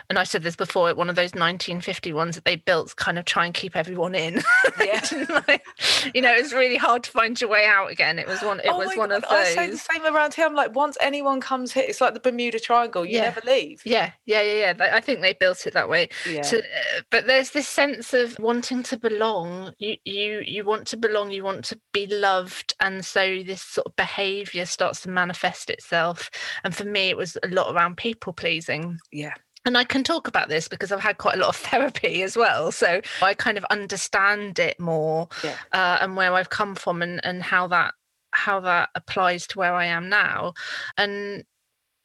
[0.09, 3.25] And I said this before, one of those 1950 ones that they built kind of
[3.25, 4.41] try and keep everyone in.
[4.79, 5.01] Yeah.
[5.47, 5.65] like,
[6.13, 8.19] you know, it's really hard to find your way out again.
[8.19, 9.23] It was one it oh was one God.
[9.23, 9.31] of those.
[9.31, 10.45] I say the same around here.
[10.45, 13.05] I'm like, once anyone comes here, it's like the Bermuda Triangle.
[13.05, 13.21] You yeah.
[13.23, 13.81] never leave.
[13.85, 14.95] Yeah, yeah, yeah, yeah.
[14.95, 16.09] I think they built it that way.
[16.27, 16.41] Yeah.
[16.41, 19.73] To, uh, but there's this sense of wanting to belong.
[19.77, 22.73] You you you want to belong, you want to be loved.
[22.79, 26.29] And so this sort of behavior behavior starts to manifest itself.
[26.63, 28.97] And for me, it was a lot around people pleasing.
[29.11, 29.33] Yeah.
[29.65, 32.35] And I can talk about this because I've had quite a lot of therapy as
[32.35, 32.71] well.
[32.71, 35.55] So I kind of understand it more yeah.
[35.71, 37.93] uh, and where I've come from and, and how that
[38.33, 40.53] how that applies to where I am now.
[40.97, 41.43] And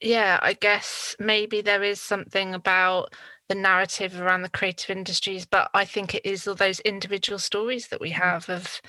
[0.01, 3.14] yeah, I guess maybe there is something about
[3.49, 7.88] the narrative around the creative industries, but I think it is all those individual stories
[7.88, 8.14] that we mm.
[8.14, 8.83] have of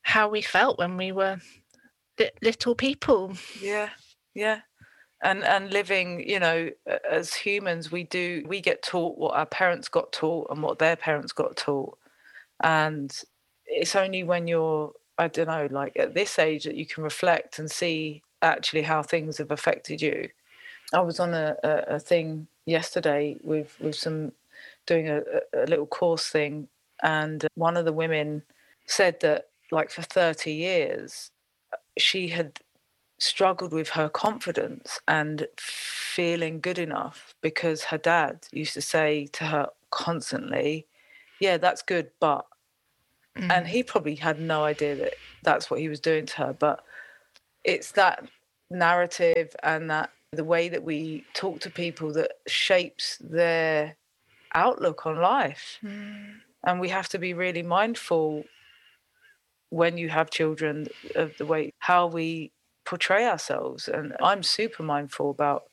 [0.00, 1.38] how we felt when we were
[2.42, 3.34] little people.
[3.60, 3.90] Yeah,
[4.34, 4.60] yeah.
[5.22, 6.70] And and living, you know,
[7.08, 10.96] as humans, we do we get taught what our parents got taught and what their
[10.96, 11.96] parents got taught,
[12.62, 13.16] and
[13.66, 17.58] it's only when you're I don't know, like at this age that you can reflect
[17.58, 20.28] and see actually how things have affected you.
[20.92, 24.32] I was on a, a, a thing yesterday with with some
[24.86, 25.22] doing a,
[25.54, 26.68] a little course thing,
[27.02, 28.42] and one of the women
[28.86, 31.30] said that like for 30 years
[31.98, 32.60] she had
[33.18, 39.44] struggled with her confidence and feeling good enough because her dad used to say to
[39.44, 40.86] her constantly,
[41.40, 42.46] Yeah, that's good, but.
[43.36, 43.50] Mm.
[43.50, 46.52] And he probably had no idea that that's what he was doing to her.
[46.52, 46.84] But
[47.64, 48.28] it's that
[48.70, 53.96] narrative and that the way that we talk to people that shapes their
[54.54, 55.78] outlook on life.
[55.84, 56.40] Mm.
[56.64, 58.44] And we have to be really mindful
[59.72, 62.52] when you have children of the way how we
[62.84, 63.88] portray ourselves.
[63.88, 65.64] And i'm super mindful about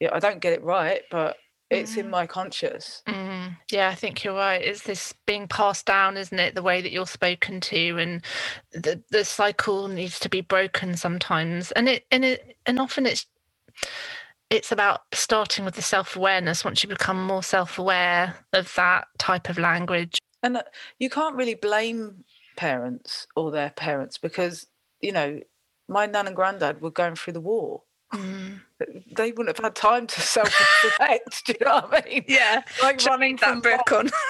[0.00, 1.36] yeah i don't get it right but
[1.70, 1.98] it's mm.
[2.00, 3.02] in my conscious.
[3.08, 3.56] Mm.
[3.72, 4.62] yeah i think you're right.
[4.62, 6.54] It's this being passed down isn't it?
[6.54, 8.22] The way that you're spoken to and
[8.72, 11.72] the the cycle needs to be broken sometimes.
[11.72, 13.26] And it and it and often it's
[14.50, 19.58] it's about starting with the self-awareness once you become more self-aware of that type of
[19.58, 20.20] language.
[20.42, 20.62] And uh,
[21.00, 22.24] you can't really blame
[22.56, 24.66] parents or their parents because
[25.00, 25.40] you know
[25.88, 27.82] my nan and granddad were going through the war.
[28.14, 28.60] Mm.
[29.16, 32.24] they wouldn't have had time to self-reflect do you know what i mean?
[32.28, 34.10] Yeah like running that book on.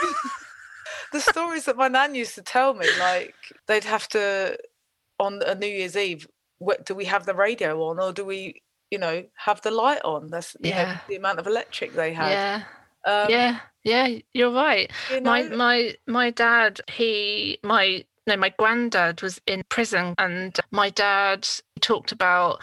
[1.12, 3.35] The stories that my nan used to tell me like
[3.69, 4.59] they'd have to
[5.19, 6.27] on a new year's eve
[6.59, 10.01] what, do we have the radio on or do we you know have the light
[10.05, 10.29] on?
[10.29, 10.85] That's yeah.
[10.85, 12.31] Know, the amount of electric they had.
[12.31, 12.62] Yeah.
[13.07, 14.91] Um, yeah yeah you're right.
[15.12, 20.59] you know, my my my dad he my no, my granddad was in prison, and
[20.71, 21.49] my dad
[21.81, 22.61] talked about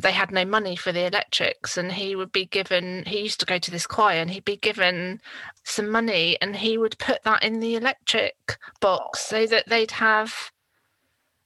[0.00, 3.46] they had no money for the electrics and he would be given he used to
[3.46, 5.20] go to this choir and he'd be given
[5.64, 10.52] some money and he would put that in the electric box so that they'd have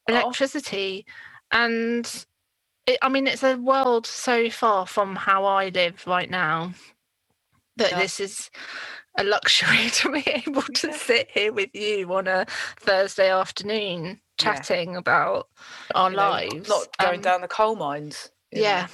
[0.08, 0.12] oh.
[0.12, 1.06] electricity
[1.52, 1.64] oh.
[1.64, 2.26] and
[2.86, 6.72] it, i mean it's a world so far from how i live right now
[7.76, 7.98] that yeah.
[7.98, 8.50] this is
[9.18, 12.46] a luxury to be able to sit here with you on a
[12.78, 14.98] Thursday afternoon chatting yeah.
[14.98, 15.48] about
[15.94, 16.68] our you lives.
[16.68, 18.30] Know, not going um, down the coal mines.
[18.50, 18.82] Yeah.
[18.82, 18.88] Know.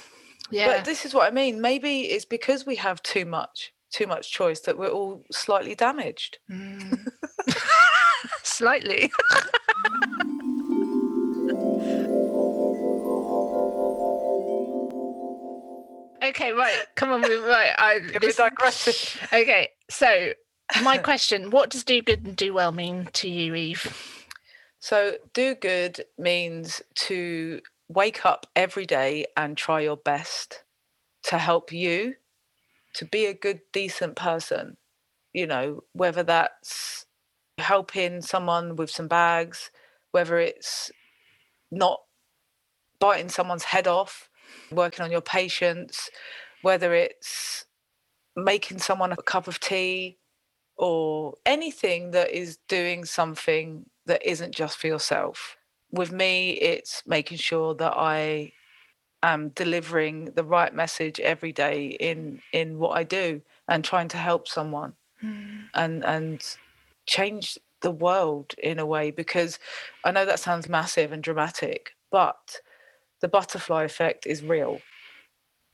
[0.51, 0.67] Yeah.
[0.67, 1.61] But this is what I mean.
[1.61, 6.39] Maybe it's because we have too much too much choice that we're all slightly damaged.
[6.49, 7.07] Mm.
[8.43, 9.05] slightly.
[16.23, 16.85] okay, right.
[16.95, 17.73] Come on, right.
[17.77, 18.39] I, this.
[19.33, 20.33] Okay, so
[20.81, 24.25] my question: What does do good and do well mean to you, Eve?
[24.79, 30.63] So, do good means to wake up every day and try your best
[31.23, 32.15] to help you
[32.93, 34.77] to be a good, decent person.
[35.33, 37.05] You know, whether that's
[37.57, 39.69] helping someone with some bags,
[40.11, 40.91] whether it's
[41.71, 42.01] not
[42.99, 44.29] biting someone's head off,
[44.71, 46.09] working on your patience,
[46.61, 47.65] whether it's
[48.43, 50.17] making someone a cup of tea
[50.77, 55.57] or anything that is doing something that isn't just for yourself.
[55.91, 58.53] With me, it's making sure that I
[59.21, 64.17] am delivering the right message every day in in what I do and trying to
[64.17, 65.63] help someone mm.
[65.73, 66.55] and and
[67.05, 69.59] change the world in a way because
[70.05, 72.61] I know that sounds massive and dramatic, but
[73.21, 74.81] the butterfly effect is real.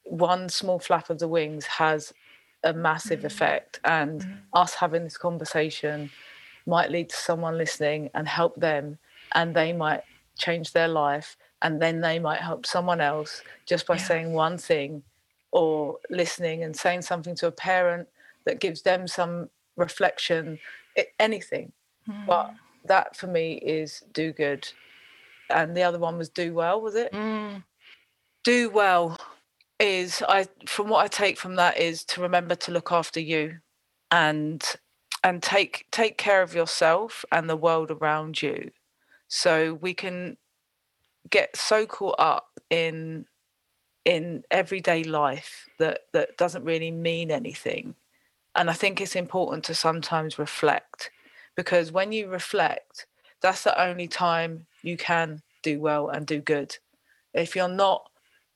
[0.04, 2.14] One small flap of the wings has
[2.66, 3.26] a massive mm.
[3.26, 4.38] effect, and mm.
[4.54, 6.10] us having this conversation
[6.66, 8.98] might lead to someone listening and help them,
[9.34, 10.04] and they might
[10.38, 14.04] change their life, and then they might help someone else just by yeah.
[14.04, 15.04] saying one thing
[15.52, 18.08] or listening and saying something to a parent
[18.46, 20.60] that gives them some reflection,
[21.20, 21.72] anything.
[22.10, 22.26] Mm.
[22.26, 22.54] But
[22.84, 24.68] that for me is do good.
[25.50, 27.12] And the other one was do well, was it?
[27.14, 27.64] Mm.
[28.44, 29.18] Do well
[29.80, 33.60] is I from what I take from that is to remember to look after you
[34.12, 34.64] and
[35.24, 38.72] and take take care of yourself and the world around you.
[39.28, 40.38] So we can
[41.30, 43.26] get so caught up in
[44.06, 47.96] in everyday life that that doesn't really mean anything
[48.56, 51.10] and i think it's important to sometimes reflect
[51.56, 53.08] because when you reflect
[53.42, 56.78] that's the only time you can do well and do good
[57.34, 58.10] if you're not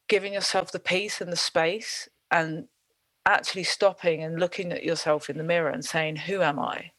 [0.10, 2.68] giving yourself the peace and the space and
[3.26, 6.92] actually stopping and looking at yourself in the mirror and saying who am i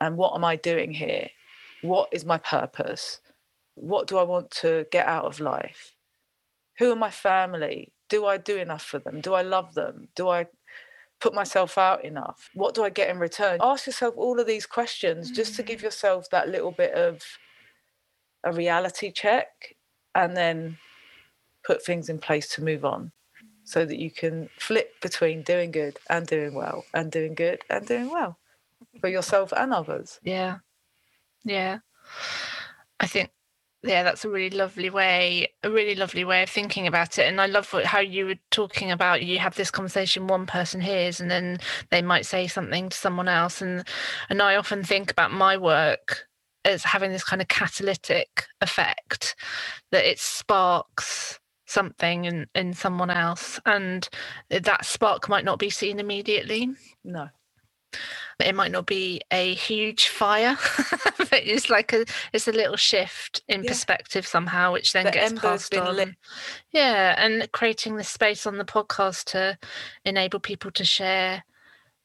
[0.00, 1.28] and what am i doing here
[1.82, 3.20] what is my purpose
[3.74, 5.94] what do I want to get out of life?
[6.78, 7.92] Who are my family?
[8.08, 9.20] Do I do enough for them?
[9.20, 10.08] Do I love them?
[10.14, 10.46] Do I
[11.20, 12.50] put myself out enough?
[12.54, 13.58] What do I get in return?
[13.62, 15.34] Ask yourself all of these questions mm.
[15.34, 15.84] just to give mm.
[15.84, 17.22] yourself that little bit of
[18.44, 19.76] a reality check
[20.14, 20.78] and then
[21.64, 23.12] put things in place to move on
[23.64, 27.86] so that you can flip between doing good and doing well and doing good and
[27.86, 28.38] doing well
[29.00, 30.18] for yourself and others.
[30.22, 30.58] Yeah.
[31.44, 31.78] Yeah.
[33.00, 33.30] I think
[33.84, 37.40] yeah that's a really lovely way a really lovely way of thinking about it and
[37.40, 41.20] i love what, how you were talking about you have this conversation one person hears
[41.20, 41.58] and then
[41.90, 43.86] they might say something to someone else and
[44.28, 46.26] and i often think about my work
[46.64, 49.34] as having this kind of catalytic effect
[49.90, 51.40] that it sparks
[51.72, 54.08] something in in someone else and
[54.50, 56.68] that spark might not be seen immediately
[57.04, 57.28] no
[58.40, 60.56] it might not be a huge fire,
[61.18, 63.68] but it's like a it's a little shift in yeah.
[63.70, 65.96] perspective somehow, which then the gets passed on.
[65.96, 66.08] Lit.
[66.72, 69.58] Yeah, and creating the space on the podcast to
[70.04, 71.44] enable people to share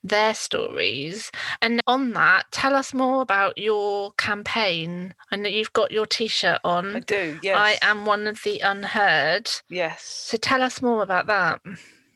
[0.03, 1.31] their stories.
[1.61, 5.13] And on that, tell us more about your campaign.
[5.31, 6.95] I know you've got your T-shirt on.
[6.95, 7.39] I do.
[7.41, 9.49] Yes, I am one of the unheard.
[9.69, 10.03] Yes.
[10.03, 11.61] So tell us more about that.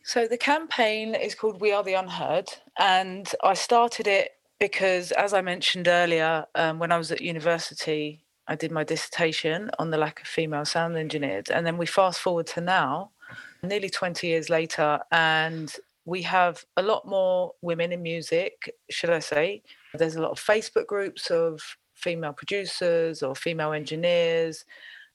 [0.04, 5.34] So the campaign is called We Are the Unheard, and I started it because, as
[5.34, 9.98] I mentioned earlier, um, when I was at university, I did my dissertation on the
[9.98, 13.12] lack of female sound engineers, and then we fast forward to now,
[13.64, 15.74] nearly 20 years later, and
[16.06, 19.62] we have a lot more women in music, should I say?
[19.94, 21.62] There's a lot of Facebook groups of
[21.96, 24.66] female producers or female engineers,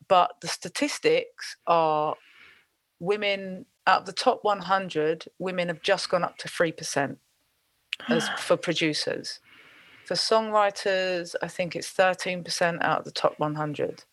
[0.09, 2.15] but the statistics are
[3.01, 7.17] women out of the top 100, women have just gone up to 3%
[8.09, 9.41] as for producers.
[10.05, 14.05] For songwriters, I think it's 13% out of the top 100.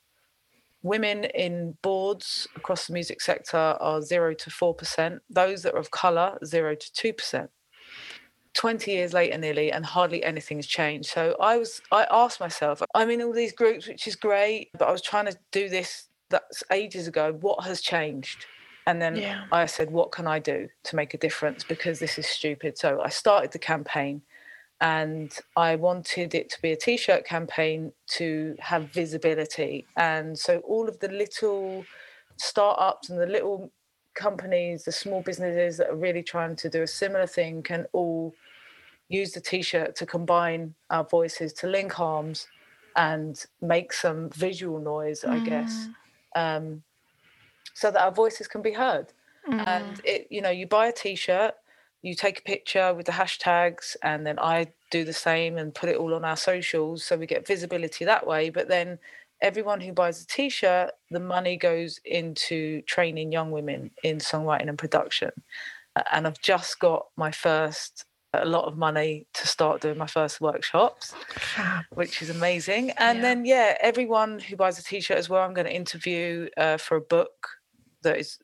[0.83, 5.19] Women in boards across the music sector are 0 to 4%.
[5.29, 7.47] Those that are of colour, 0 to 2%.
[8.53, 13.09] 20 years later nearly and hardly anything's changed so i was i asked myself i'm
[13.09, 16.63] in all these groups which is great but i was trying to do this that's
[16.71, 18.45] ages ago what has changed
[18.85, 19.45] and then yeah.
[19.51, 21.63] I said, what can I do to make a difference?
[21.63, 22.77] Because this is stupid.
[22.77, 24.21] So I started the campaign
[24.83, 29.87] and I wanted it to be a t shirt campaign to have visibility.
[29.95, 31.85] And so all of the little
[32.35, 33.71] startups and the little
[34.13, 38.35] companies, the small businesses that are really trying to do a similar thing can all
[39.07, 42.47] use the t shirt to combine our voices, to link arms
[42.97, 45.29] and make some visual noise, mm.
[45.29, 45.87] I guess.
[46.35, 46.57] Mm.
[46.57, 46.83] Um,
[47.73, 49.13] so that our voices can be heard.
[49.49, 49.65] Mm.
[49.65, 51.53] And it, you know, you buy a t-shirt,
[52.03, 55.89] you take a picture with the hashtags, and then I do the same and put
[55.89, 58.49] it all on our socials so we get visibility that way.
[58.51, 58.99] But then
[59.41, 64.77] everyone who buys a t-shirt, the money goes into training young women in songwriting and
[64.77, 65.31] production.
[66.11, 70.41] And I've just got my first a lot of money to start doing my first
[70.41, 71.13] workshops,
[71.93, 72.89] which is amazing.
[72.91, 73.21] And yeah.
[73.21, 76.97] then, yeah, everyone who buys a t-shirt as well, I'm going to interview uh, for
[76.97, 77.47] a book
[78.01, 78.39] that is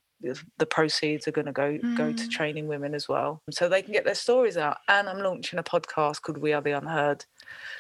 [0.57, 1.95] the proceeds are going to go mm.
[1.95, 2.29] go to mm.
[2.29, 5.63] training women as well so they can get their stories out and i'm launching a
[5.63, 7.23] podcast called we are the unheard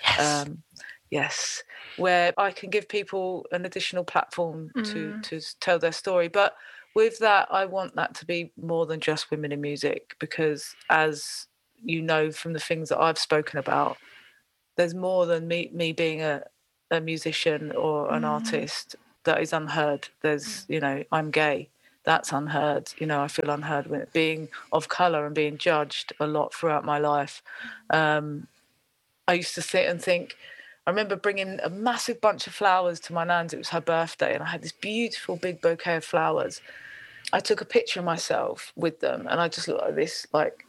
[0.03, 0.63] yes, um,
[1.11, 1.63] yes
[1.97, 4.85] where i can give people an additional platform mm.
[4.85, 6.55] to to tell their story but
[6.95, 11.47] with that, I want that to be more than just women in music because, as
[11.81, 13.97] you know from the things that I've spoken about,
[14.75, 16.43] there's more than me me being a,
[16.91, 18.29] a musician or an mm.
[18.29, 20.09] artist that is unheard.
[20.21, 20.73] There's, mm.
[20.73, 21.69] you know, I'm gay.
[22.09, 22.91] That's unheard.
[22.97, 26.97] You know, I feel unheard being of color and being judged a lot throughout my
[26.97, 27.43] life.
[27.91, 28.47] Um,
[29.27, 30.35] I used to sit and think,
[30.87, 33.53] I remember bringing a massive bunch of flowers to my nan's.
[33.53, 36.61] It was her birthday, and I had this beautiful big bouquet of flowers.
[37.31, 40.65] I took a picture of myself with them, and I just looked like this, like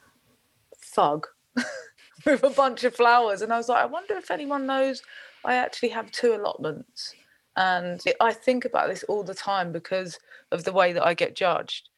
[0.76, 1.26] thug
[2.26, 3.40] with a bunch of flowers.
[3.40, 5.00] And I was like, I wonder if anyone knows
[5.42, 7.14] I actually have two allotments.
[7.56, 10.18] And I think about this all the time because
[10.50, 11.88] of the way that I get judged,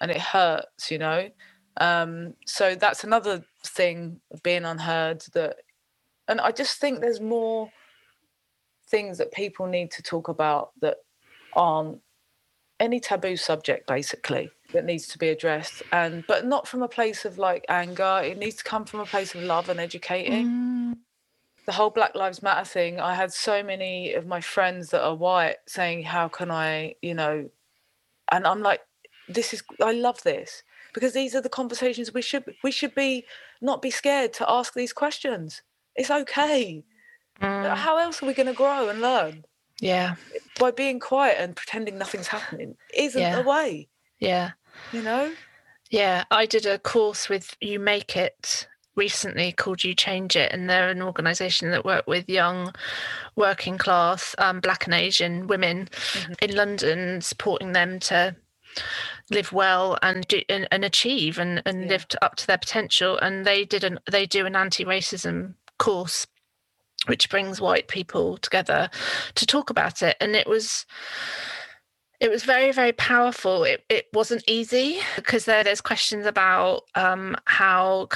[0.00, 1.28] and it hurts, you know.
[1.78, 5.56] Um, so that's another thing of being unheard that
[6.28, 7.70] and I just think there's more
[8.88, 10.98] things that people need to talk about that
[11.54, 12.00] aren't
[12.80, 17.24] any taboo subject basically that needs to be addressed and but not from a place
[17.24, 20.94] of like anger it needs to come from a place of love and educating mm.
[21.66, 25.14] The whole black lives matter thing i had so many of my friends that are
[25.14, 27.48] white saying how can i you know
[28.30, 28.80] and i'm like
[29.28, 30.62] this is i love this
[30.94, 33.24] because these are the conversations we should we should be
[33.60, 35.62] not be scared to ask these questions
[35.94, 36.84] it's okay.
[37.40, 37.76] Mm.
[37.76, 39.44] How else are we going to grow and learn?
[39.80, 40.14] Yeah.
[40.58, 43.36] By being quiet and pretending nothing's happening isn't yeah.
[43.36, 43.88] the way.
[44.20, 44.52] Yeah.
[44.92, 45.32] You know?
[45.90, 46.24] Yeah.
[46.30, 50.90] I did a course with You Make It recently called You Change It, and they're
[50.90, 52.74] an organisation that work with young
[53.36, 56.32] working class um, Black and Asian women mm-hmm.
[56.42, 58.36] in London, supporting them to
[59.30, 61.88] live well and do, and, and achieve and, and yeah.
[61.88, 63.18] live up to their potential.
[63.18, 66.26] And they did an they do an anti racism course
[67.06, 68.88] which brings white people together
[69.34, 70.86] to talk about it and it was
[72.20, 77.36] it was very very powerful it, it wasn't easy because there, there's questions about um,
[77.46, 78.06] how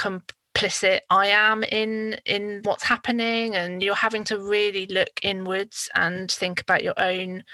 [0.56, 6.30] complicit i am in in what's happening and you're having to really look inwards and
[6.30, 7.44] think about your own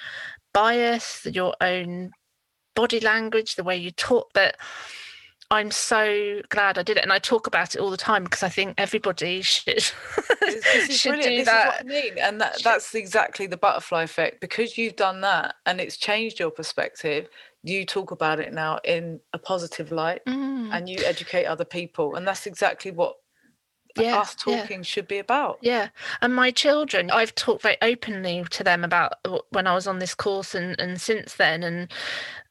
[0.52, 2.10] bias your own
[2.74, 4.56] body language the way you talk but
[5.52, 8.42] I'm so glad I did it, and I talk about it all the time because
[8.42, 9.82] I think everybody should
[10.88, 11.80] should do this that.
[11.80, 14.40] I mean, and that, that's exactly the butterfly effect.
[14.40, 17.28] Because you've done that, and it's changed your perspective.
[17.62, 20.41] You talk about it now in a positive light, mm.
[20.72, 23.16] And you educate other people, and that's exactly what
[23.96, 24.82] yeah, us talking yeah.
[24.82, 25.58] should be about.
[25.60, 25.88] Yeah.
[26.20, 29.14] And my children, I've talked very openly to them about
[29.50, 31.62] when I was on this course and, and since then.
[31.62, 31.92] And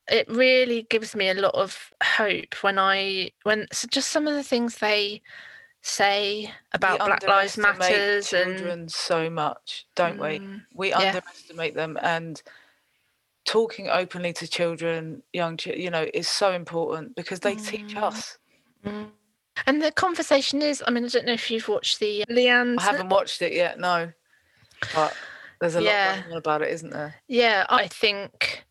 [0.09, 4.33] it really gives me a lot of hope when I when so just some of
[4.33, 5.21] the things they
[5.81, 10.61] say about we Black Lives Matters children and so much, don't mm, we?
[10.75, 10.99] We yeah.
[10.99, 12.41] underestimate them and
[13.45, 17.67] talking openly to children, young, you know, is so important because they mm.
[17.67, 18.37] teach us.
[18.85, 19.07] Mm.
[19.67, 22.77] And the conversation is, I mean, I don't know if you've watched the Leigh-Anne.
[22.79, 24.11] I haven't watched it yet, no.
[24.95, 25.15] But
[25.59, 26.07] there's a yeah.
[26.07, 27.15] lot going on about it, isn't there?
[27.27, 28.63] Yeah, I think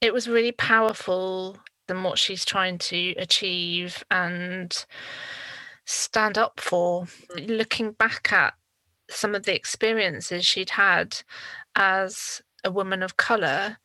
[0.00, 4.86] it was really powerful than what she's trying to achieve and
[5.84, 7.06] stand up for.
[7.36, 7.58] Mm.
[7.58, 8.54] Looking back at
[9.10, 11.22] some of the experiences she'd had
[11.74, 13.78] as a woman of color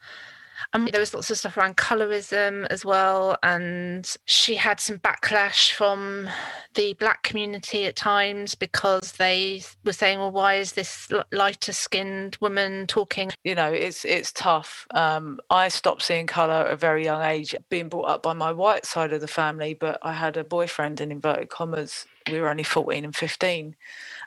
[0.73, 3.37] and there was lots of stuff around colorism as well.
[3.43, 6.29] And she had some backlash from
[6.75, 12.37] the black community at times because they were saying, well, why is this lighter skinned
[12.39, 13.31] woman talking?
[13.43, 14.87] You know, it's it's tough.
[14.91, 18.51] Um, I stopped seeing colour at a very young age, being brought up by my
[18.51, 22.05] white side of the family, but I had a boyfriend in inverted commas.
[22.31, 23.75] We were only 14 and 15,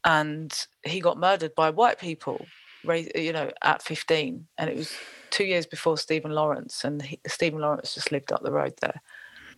[0.05, 2.47] and he got murdered by white people
[3.15, 4.93] you know, at 15, and it was
[5.31, 9.01] two years before Stephen Lawrence, and he, Stephen Lawrence just lived up the road there.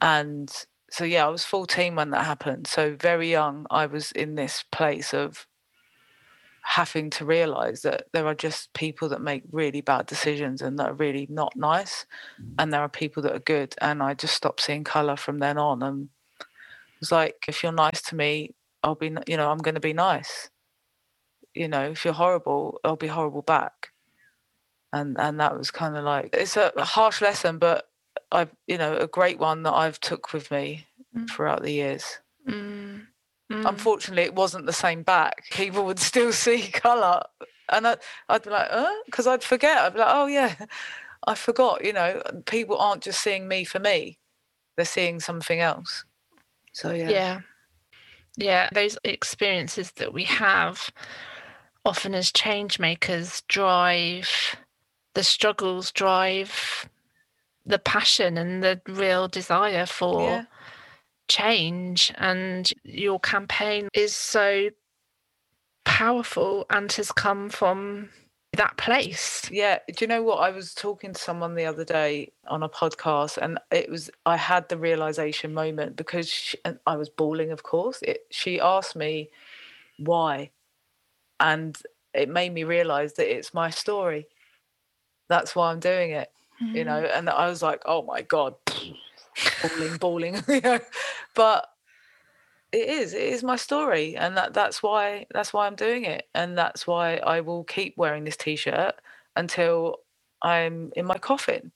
[0.00, 0.52] And
[0.90, 2.66] so, yeah, I was 14 when that happened.
[2.66, 5.46] So, very young, I was in this place of
[6.62, 10.90] having to realize that there are just people that make really bad decisions and that
[10.90, 12.06] are really not nice,
[12.40, 12.52] mm.
[12.58, 13.74] and there are people that are good.
[13.80, 15.82] And I just stopped seeing color from then on.
[15.82, 16.08] And
[16.40, 19.80] it was like, if you're nice to me, I'll be, you know, I'm going to
[19.80, 20.50] be nice
[21.54, 23.88] you know, if you're horrible, I'll be horrible back.
[24.92, 27.88] And and that was kind of like it's a harsh lesson, but
[28.32, 31.28] I've you know, a great one that I've took with me mm.
[31.28, 32.18] throughout the years.
[32.48, 33.06] Mm.
[33.50, 33.68] Mm.
[33.68, 35.44] Unfortunately, it wasn't the same back.
[35.52, 37.22] People would still see colour,
[37.70, 37.96] and I,
[38.30, 39.78] would be like, "Uh," because I'd forget.
[39.78, 40.54] I'd be like, "Oh yeah,
[41.26, 44.18] I forgot." You know, people aren't just seeing me for me;
[44.76, 46.04] they're seeing something else.
[46.72, 47.40] So yeah, yeah,
[48.36, 48.68] yeah.
[48.72, 50.90] Those experiences that we have
[51.88, 54.56] often as change makers drive
[55.14, 56.88] the struggles drive
[57.66, 60.44] the passion and the real desire for Yeah.
[61.28, 64.70] change and your campaign is so
[65.84, 68.10] powerful and has come from
[68.52, 70.36] that place Yeah, do you know what?
[70.36, 74.36] I was talking to someone the other day on a podcast, and it was I
[74.36, 77.50] had the realization moment because she, and I was bawling.
[77.50, 78.26] Of course, it.
[78.30, 79.30] She asked me
[79.98, 80.50] why,
[81.40, 81.76] and
[82.14, 84.26] it made me realize that it's my story.
[85.28, 86.30] That's why I'm doing it,
[86.60, 87.02] you know.
[87.02, 87.18] Mm.
[87.18, 88.54] And I was like, oh my god,
[89.62, 90.80] bawling, bawling, you know.
[91.34, 91.68] But
[92.72, 96.28] it is it is my story and that that's why that's why i'm doing it
[96.34, 98.94] and that's why i will keep wearing this t-shirt
[99.36, 99.96] until
[100.42, 101.72] i'm in my coffin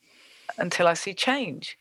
[0.58, 1.78] until i see change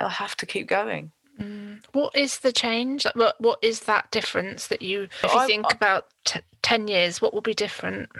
[0.00, 1.84] i have to keep going Mm.
[1.92, 3.06] What is the change?
[3.14, 6.88] What what is that difference that you, if you I- think I- about t- ten
[6.88, 8.10] years, what will be different?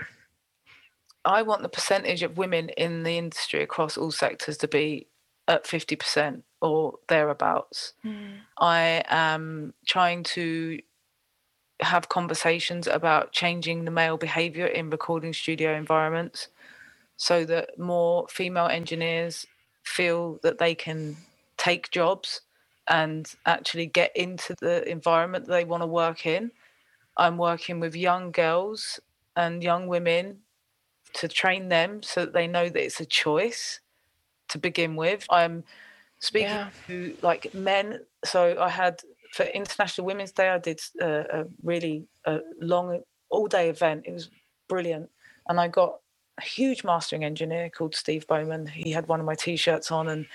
[1.24, 5.08] i want the percentage of women in the industry across all sectors to be
[5.48, 7.92] at 50% or thereabouts
[8.56, 10.78] I am trying to
[11.80, 16.48] have conversations about changing the male behavior in recording studio environments
[17.16, 19.44] so that more female engineers
[19.82, 21.16] feel that they can
[21.56, 22.42] take jobs
[22.88, 26.50] and actually get into the environment they want to work in.
[27.16, 29.00] I'm working with young girls
[29.36, 30.38] and young women
[31.14, 33.80] to train them so that they know that it's a choice
[34.48, 35.26] to begin with.
[35.30, 35.64] I'm
[36.20, 36.70] speaking Yeah.
[36.88, 38.00] to like men.
[38.24, 39.00] So I had
[39.32, 44.04] for International Women's Day, I did a, a really uh long all day event.
[44.06, 44.30] It was
[44.68, 45.10] brilliant,
[45.48, 46.00] and I got
[46.38, 48.66] a huge mastering engineer called Steve Bowman.
[48.66, 50.26] He had one of my t-shirts on, and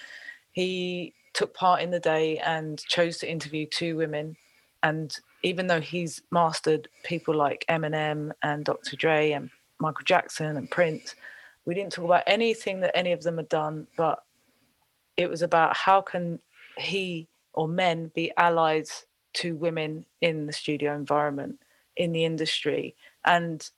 [0.52, 4.36] he took part in the day and chose to interview two women.
[4.84, 8.96] And even though he's mastered people like Eminem and Dr.
[8.96, 11.16] Dre and Michael Jackson and Prince,
[11.66, 14.24] we didn't talk about anything that any of them had done, but
[15.18, 16.40] it was about how can
[16.78, 21.60] he or men be allies to women in the studio environment
[21.98, 23.70] in the industry and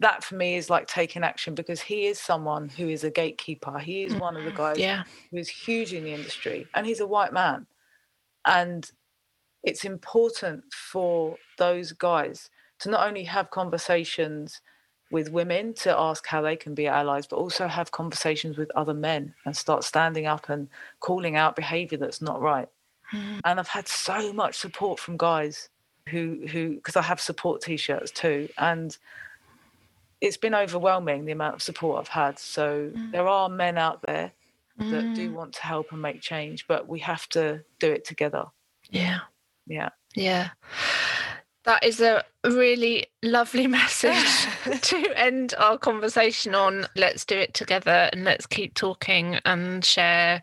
[0.00, 3.78] that for me is like taking action because he is someone who is a gatekeeper.
[3.78, 4.56] He is one of the mm-hmm.
[4.56, 5.04] guys Yeah.
[5.30, 7.66] who is huge in the industry and he's a white man.
[8.46, 8.90] And
[9.62, 12.48] it's important for those guys
[12.80, 14.62] to not only have conversations
[15.10, 18.94] with women to ask how they can be allies but also have conversations with other
[18.94, 20.68] men and start standing up and
[21.00, 22.68] calling out behavior that's not right.
[23.12, 23.40] Mm-hmm.
[23.44, 25.68] And i've had so much support from guys
[26.08, 28.48] who who because i have support t-shirts too.
[28.56, 28.96] And
[30.20, 33.12] it's been overwhelming the amount of support i've had so mm.
[33.12, 34.32] there are men out there
[34.78, 35.34] that do mm.
[35.34, 38.46] want to help and make change but we have to do it together
[38.90, 39.20] Yeah.
[39.66, 40.50] yeah Yeah.
[41.64, 44.46] That is a really lovely message
[44.80, 46.86] to end our conversation on.
[46.96, 50.42] Let's do it together and let's keep talking and share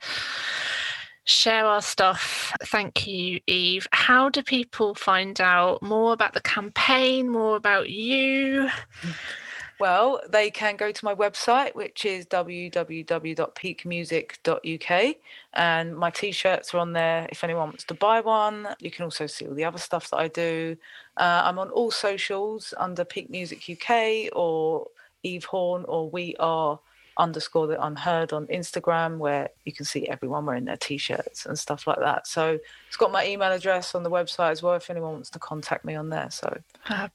[1.24, 2.54] share our stuff.
[2.64, 3.86] Thank you, Eve.
[3.92, 8.70] How do people find out more about the campaign, more about you?
[9.80, 15.16] Well, they can go to my website, which is www.peakmusic.uk,
[15.54, 17.28] and my t-shirts are on there.
[17.30, 20.18] If anyone wants to buy one, you can also see all the other stuff that
[20.18, 20.76] I do.
[21.16, 24.88] Uh, I'm on all socials under Peak Music UK or
[25.22, 26.80] Eve Horn or We Are
[27.18, 31.88] underscore the unheard on Instagram, where you can see everyone wearing their t-shirts and stuff
[31.88, 32.28] like that.
[32.28, 34.76] So it's got my email address on the website as well.
[34.76, 37.12] If anyone wants to contact me on there, so Fab.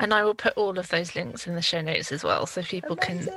[0.00, 2.62] And I will put all of those links in the show notes as well so
[2.62, 3.28] people can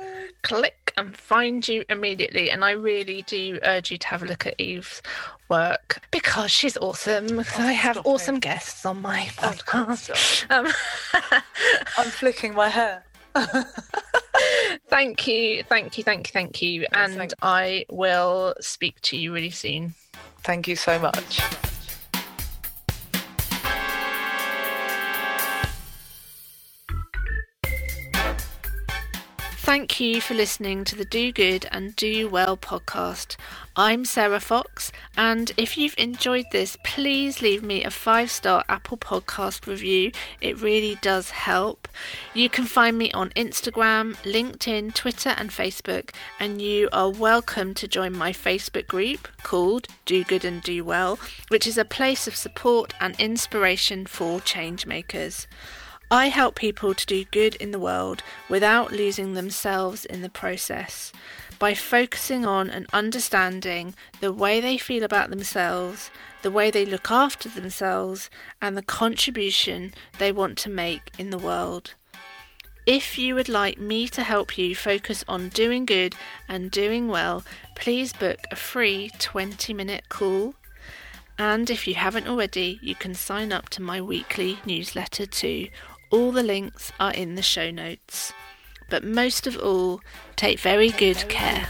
[0.42, 2.50] click and find you immediately.
[2.50, 5.02] And I really do urge you to have a look at Eve's
[5.48, 7.40] work because she's awesome.
[7.40, 8.08] I have stop it.
[8.08, 10.50] awesome guests on my podcast.
[10.50, 10.68] Um,
[11.98, 13.04] I'm flicking my hair.
[14.90, 16.86] thank you, thank you, thank you, thank you.
[16.92, 19.94] And thank- I will speak to you really soon.
[20.42, 21.69] Thank you so much.
[29.70, 33.36] Thank you for listening to the Do Good and Do Well podcast.
[33.76, 38.98] I'm Sarah Fox, and if you've enjoyed this, please leave me a five star Apple
[38.98, 40.10] Podcast review.
[40.40, 41.86] It really does help.
[42.34, 46.10] You can find me on Instagram, LinkedIn, Twitter, and Facebook,
[46.40, 51.20] and you are welcome to join my Facebook group called Do Good and Do Well,
[51.46, 55.46] which is a place of support and inspiration for change makers.
[56.12, 61.12] I help people to do good in the world without losing themselves in the process
[61.60, 66.10] by focusing on and understanding the way they feel about themselves,
[66.42, 68.28] the way they look after themselves,
[68.60, 71.94] and the contribution they want to make in the world.
[72.86, 76.16] If you would like me to help you focus on doing good
[76.48, 77.44] and doing well,
[77.76, 80.54] please book a free 20 minute call.
[81.38, 85.68] And if you haven't already, you can sign up to my weekly newsletter too,
[86.10, 88.32] all the links are in the show notes.
[88.88, 90.00] But most of all,
[90.34, 91.68] take very good care.